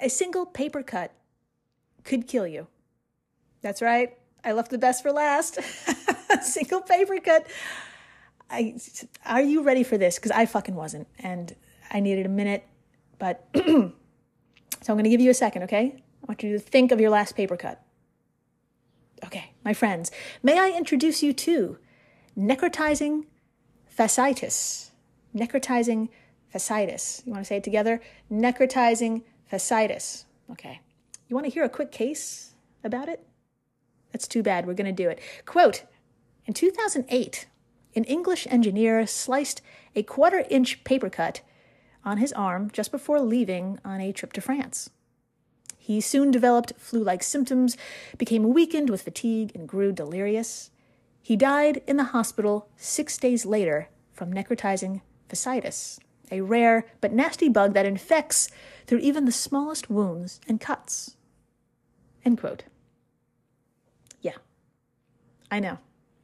A 0.00 0.08
single 0.08 0.46
paper 0.46 0.82
cut 0.82 1.12
could 2.04 2.28
kill 2.28 2.46
you. 2.46 2.68
That's 3.62 3.82
right. 3.82 4.16
I 4.44 4.52
left 4.52 4.70
the 4.70 4.78
best 4.78 5.02
for 5.02 5.10
last. 5.10 5.58
a 6.30 6.42
single 6.42 6.82
paper 6.82 7.18
cut. 7.18 7.46
I, 8.50 8.76
are 9.26 9.42
you 9.42 9.62
ready 9.62 9.82
for 9.82 9.98
this? 9.98 10.16
Because 10.16 10.30
I 10.30 10.46
fucking 10.46 10.74
wasn't, 10.74 11.08
and 11.18 11.54
I 11.90 12.00
needed 12.00 12.26
a 12.26 12.30
minute. 12.30 12.66
But 13.18 13.46
so 13.54 13.92
I'm 14.88 14.94
going 14.94 15.04
to 15.04 15.10
give 15.10 15.20
you 15.20 15.30
a 15.30 15.34
second, 15.34 15.64
okay? 15.64 15.94
I 16.22 16.26
want 16.26 16.42
you 16.42 16.52
to 16.52 16.58
think 16.58 16.92
of 16.92 17.00
your 17.00 17.10
last 17.10 17.34
paper 17.34 17.56
cut. 17.56 17.82
Okay, 19.24 19.52
my 19.64 19.74
friends, 19.74 20.10
may 20.42 20.58
I 20.58 20.70
introduce 20.76 21.22
you 21.22 21.32
to 21.32 21.78
necrotizing 22.38 23.24
fasciitis. 23.96 24.90
Necrotizing 25.34 26.08
fasciitis. 26.54 27.24
You 27.26 27.32
want 27.32 27.44
to 27.44 27.48
say 27.48 27.56
it 27.56 27.64
together? 27.64 28.00
Necrotizing 28.30 29.22
fasciitis. 29.50 30.24
Okay. 30.50 30.80
You 31.28 31.36
want 31.36 31.46
to 31.46 31.52
hear 31.52 31.64
a 31.64 31.68
quick 31.68 31.92
case 31.92 32.54
about 32.82 33.08
it? 33.08 33.26
That's 34.12 34.28
too 34.28 34.42
bad. 34.42 34.66
We're 34.66 34.74
going 34.74 34.94
to 34.94 35.02
do 35.02 35.08
it. 35.08 35.20
Quote 35.44 35.84
In 36.46 36.54
2008, 36.54 37.46
an 37.94 38.04
English 38.04 38.46
engineer 38.50 39.06
sliced 39.06 39.60
a 39.94 40.02
quarter 40.02 40.44
inch 40.48 40.84
paper 40.84 41.10
cut 41.10 41.42
on 42.04 42.18
his 42.18 42.32
arm 42.32 42.70
just 42.72 42.90
before 42.90 43.20
leaving 43.20 43.78
on 43.84 44.00
a 44.00 44.12
trip 44.12 44.32
to 44.34 44.40
France. 44.40 44.90
He 45.76 46.00
soon 46.00 46.30
developed 46.30 46.74
flu 46.78 47.02
like 47.02 47.22
symptoms, 47.22 47.76
became 48.18 48.52
weakened 48.52 48.90
with 48.90 49.02
fatigue, 49.02 49.52
and 49.54 49.68
grew 49.68 49.90
delirious. 49.90 50.70
He 51.22 51.36
died 51.36 51.82
in 51.86 51.96
the 51.96 52.04
hospital 52.04 52.68
six 52.76 53.16
days 53.16 53.44
later 53.46 53.88
from 54.12 54.32
necrotizing 54.32 55.00
fasciitis, 55.28 55.98
a 56.30 56.40
rare 56.40 56.86
but 57.00 57.12
nasty 57.12 57.48
bug 57.48 57.74
that 57.74 57.86
infects 57.86 58.48
through 58.86 58.98
even 58.98 59.24
the 59.24 59.32
smallest 59.32 59.90
wounds 59.90 60.40
and 60.48 60.60
cuts. 60.60 61.16
End 62.24 62.38
quote. 62.38 62.64
Yeah, 64.20 64.36
I 65.50 65.60
know. 65.60 65.78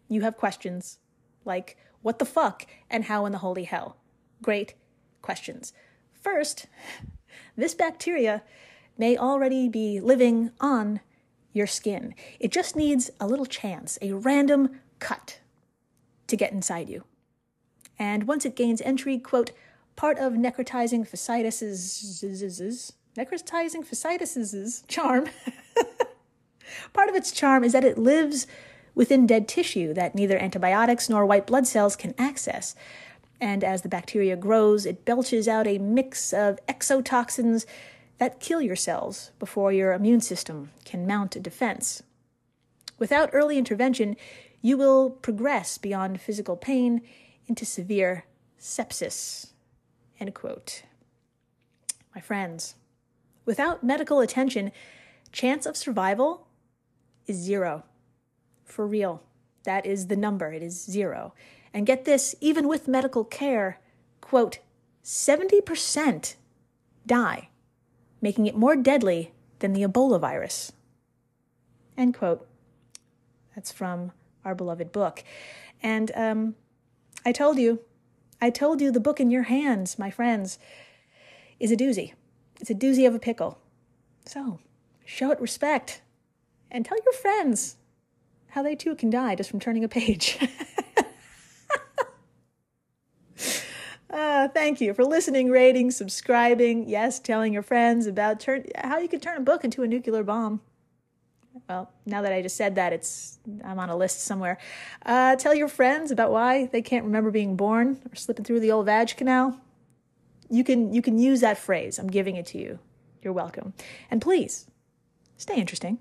You 0.09 0.23
have 0.23 0.37
questions 0.37 0.99
like 1.45 1.77
what 2.03 2.19
the 2.19 2.25
fuck 2.25 2.67
and 2.91 3.05
how 3.05 3.27
in 3.27 3.33
the 3.33 3.39
holy 3.39 3.65
hell? 3.65 3.97
Great 4.43 4.75
questions. 5.23 5.73
First, 6.13 6.67
this 7.57 7.75
bacteria 7.75 8.43
may 8.99 9.17
already 9.17 9.69
be 9.69 10.01
living 10.01 10.51
on 10.61 11.01
your 11.53 11.67
skin. 11.67 12.15
It 12.39 12.53
just 12.53 12.77
needs 12.77 13.11
a 13.21 13.27
little 13.27 13.47
chance, 13.47 13.99
a 14.03 14.13
random 14.13 14.81
cut 14.99 15.41
to 16.27 16.37
get 16.37 16.53
inside 16.53 16.89
you. 16.89 17.05
And 17.99 18.27
once 18.27 18.45
it 18.45 18.57
gains 18.57 18.81
entry, 18.83 19.19
quote, 19.19 19.53
part 19.97 20.19
of 20.19 20.33
necrotizing 20.33 21.09
fasciitis' 21.09 22.93
necrotizing 23.17 23.87
fasciitis' 23.87 24.83
charm. 24.89 25.27
part 26.93 27.09
of 27.09 27.15
its 27.15 27.31
charm 27.33 27.63
is 27.63 27.73
that 27.73 27.85
it 27.85 27.99
lives 27.99 28.47
within 28.95 29.27
dead 29.27 29.49
tissue 29.49 29.93
that 29.95 30.15
neither 30.15 30.39
antibiotics 30.39 31.09
nor 31.09 31.27
white 31.27 31.47
blood 31.47 31.67
cells 31.67 31.97
can 31.97 32.15
access. 32.19 32.75
And 33.41 33.63
as 33.65 33.83
the 33.83 33.89
bacteria 33.89 34.37
grows, 34.37 34.87
it 34.87 35.05
belches 35.05 35.49
out 35.49 35.67
a 35.67 35.79
mix 35.79 36.33
of 36.33 36.59
exotoxins 36.67 37.67
that 38.19 38.41
kill 38.41 38.63
your 38.63 38.77
cells 38.77 39.33
before 39.39 39.73
your 39.73 39.93
immune 39.93 40.21
system 40.21 40.71
can 40.85 41.07
mount 41.07 41.37
a 41.37 41.41
defense. 41.41 42.03
Without 42.99 43.31
early 43.33 43.59
intervention, 43.59 44.17
you 44.63 44.77
will 44.77 45.11
progress 45.11 45.79
beyond 45.79 46.21
physical 46.21 46.57
pain 46.57 47.03
into 47.47 47.65
severe 47.65 48.25
sepsis. 48.59 49.53
End 50.19 50.35
quote. 50.35 50.83
My 52.15 52.21
friends, 52.21 52.77
without 53.45 53.83
medical 53.83 54.21
attention, 54.21 54.73
chance 55.33 55.67
of 55.67 55.77
survival 55.77 56.47
is 57.27 57.37
zero. 57.37 57.85
For 58.65 58.87
real. 58.87 59.23
That 59.65 59.87
is 59.87 60.07
the 60.07 60.17
number. 60.17 60.53
It 60.53 60.63
is 60.63 60.85
zero. 60.85 61.35
And 61.73 61.87
get 61.87 62.05
this, 62.05 62.35
even 62.41 62.69
with 62.69 62.87
medical 62.87 63.25
care, 63.25 63.81
quote, 64.21 64.59
70% 65.03 66.37
die, 67.07 67.49
making 68.21 68.47
it 68.47 68.57
more 68.57 68.77
deadly 68.77 69.33
than 69.59 69.73
the 69.73 69.83
Ebola 69.83 70.21
virus. 70.21 70.73
End 71.97 72.15
quote. 72.15 72.47
That's 73.55 73.73
from 73.73 74.13
our 74.45 74.55
beloved 74.55 74.93
book. 74.93 75.23
And 75.83 76.11
um, 76.15 76.55
I 77.25 77.33
told 77.33 77.59
you, 77.59 77.81
I 78.41 78.51
told 78.51 78.81
you 78.81 78.91
the 78.91 79.01
book 79.01 79.19
in 79.19 79.31
your 79.31 79.45
hands, 79.45 79.99
my 79.99 80.11
friends, 80.11 80.59
is 81.59 81.73
a 81.73 81.77
doozy. 81.77 82.13
It's 82.61 82.71
a 82.71 82.75
doozy 82.75 83.07
of 83.07 83.15
a 83.15 83.19
pickle. 83.19 83.59
So, 84.27 84.61
show 85.05 85.31
it 85.31 85.41
respect 85.41 86.03
and 86.71 86.85
tell 86.85 86.99
your 87.05 87.13
friends 87.15 87.77
how 88.49 88.63
they 88.63 88.75
too 88.75 88.95
can 88.95 89.11
die 89.11 89.35
just 89.35 89.51
from 89.51 89.61
turning 89.61 89.85
a 89.85 89.89
page. 89.89 90.39
uh, 94.11 94.49
thank 94.55 94.81
you 94.81 94.93
for 94.93 95.05
listening, 95.05 95.49
rating, 95.51 95.91
subscribing. 95.91 96.89
Yes, 96.89 97.19
telling 97.19 97.53
your 97.53 97.63
friends 97.63 98.07
about 98.07 98.41
turn, 98.41 98.67
how 98.77 98.99
you 98.99 99.09
can 99.09 99.21
turn 99.21 99.39
a 99.39 99.41
book 99.41 99.65
into 99.65 99.83
a 99.83 99.89
nuclear 99.89 100.23
bomb. 100.23 100.61
Well, 101.69 101.91
now 102.05 102.23
that 102.23 102.33
I 102.33 102.43
just 102.43 102.57
said 102.57 102.75
that, 102.75 102.93
it's 102.93 103.39
I'm 103.65 103.79
on 103.79 103.89
a 103.89 103.97
list 103.97 104.23
somewhere. 104.23 104.59
Uh, 105.05 105.37
tell 105.37 105.55
your 105.55 105.69
friends 105.69 106.11
about 106.11 106.31
why 106.31 106.67
they 106.67 106.83
can't 106.83 107.05
remember 107.05 107.31
being 107.31 107.57
born 107.57 108.01
or 108.11 108.17
slipping 108.17 108.45
through 108.45 108.61
the 108.61 108.73
old 108.73 108.87
vag 108.87 109.17
canal. 109.17 109.59
You 110.51 110.65
can 110.65 110.93
you 110.93 111.03
can 111.03 111.19
use 111.19 111.41
that 111.41 111.59
phrase. 111.59 111.99
I'm 111.99 112.09
giving 112.09 112.37
it 112.37 112.47
to 112.47 112.59
you. 112.59 112.79
You're 113.23 113.33
welcome. 113.33 113.73
And 114.11 114.21
please 114.21 114.67
stay 115.37 115.57
interesting. 115.57 115.99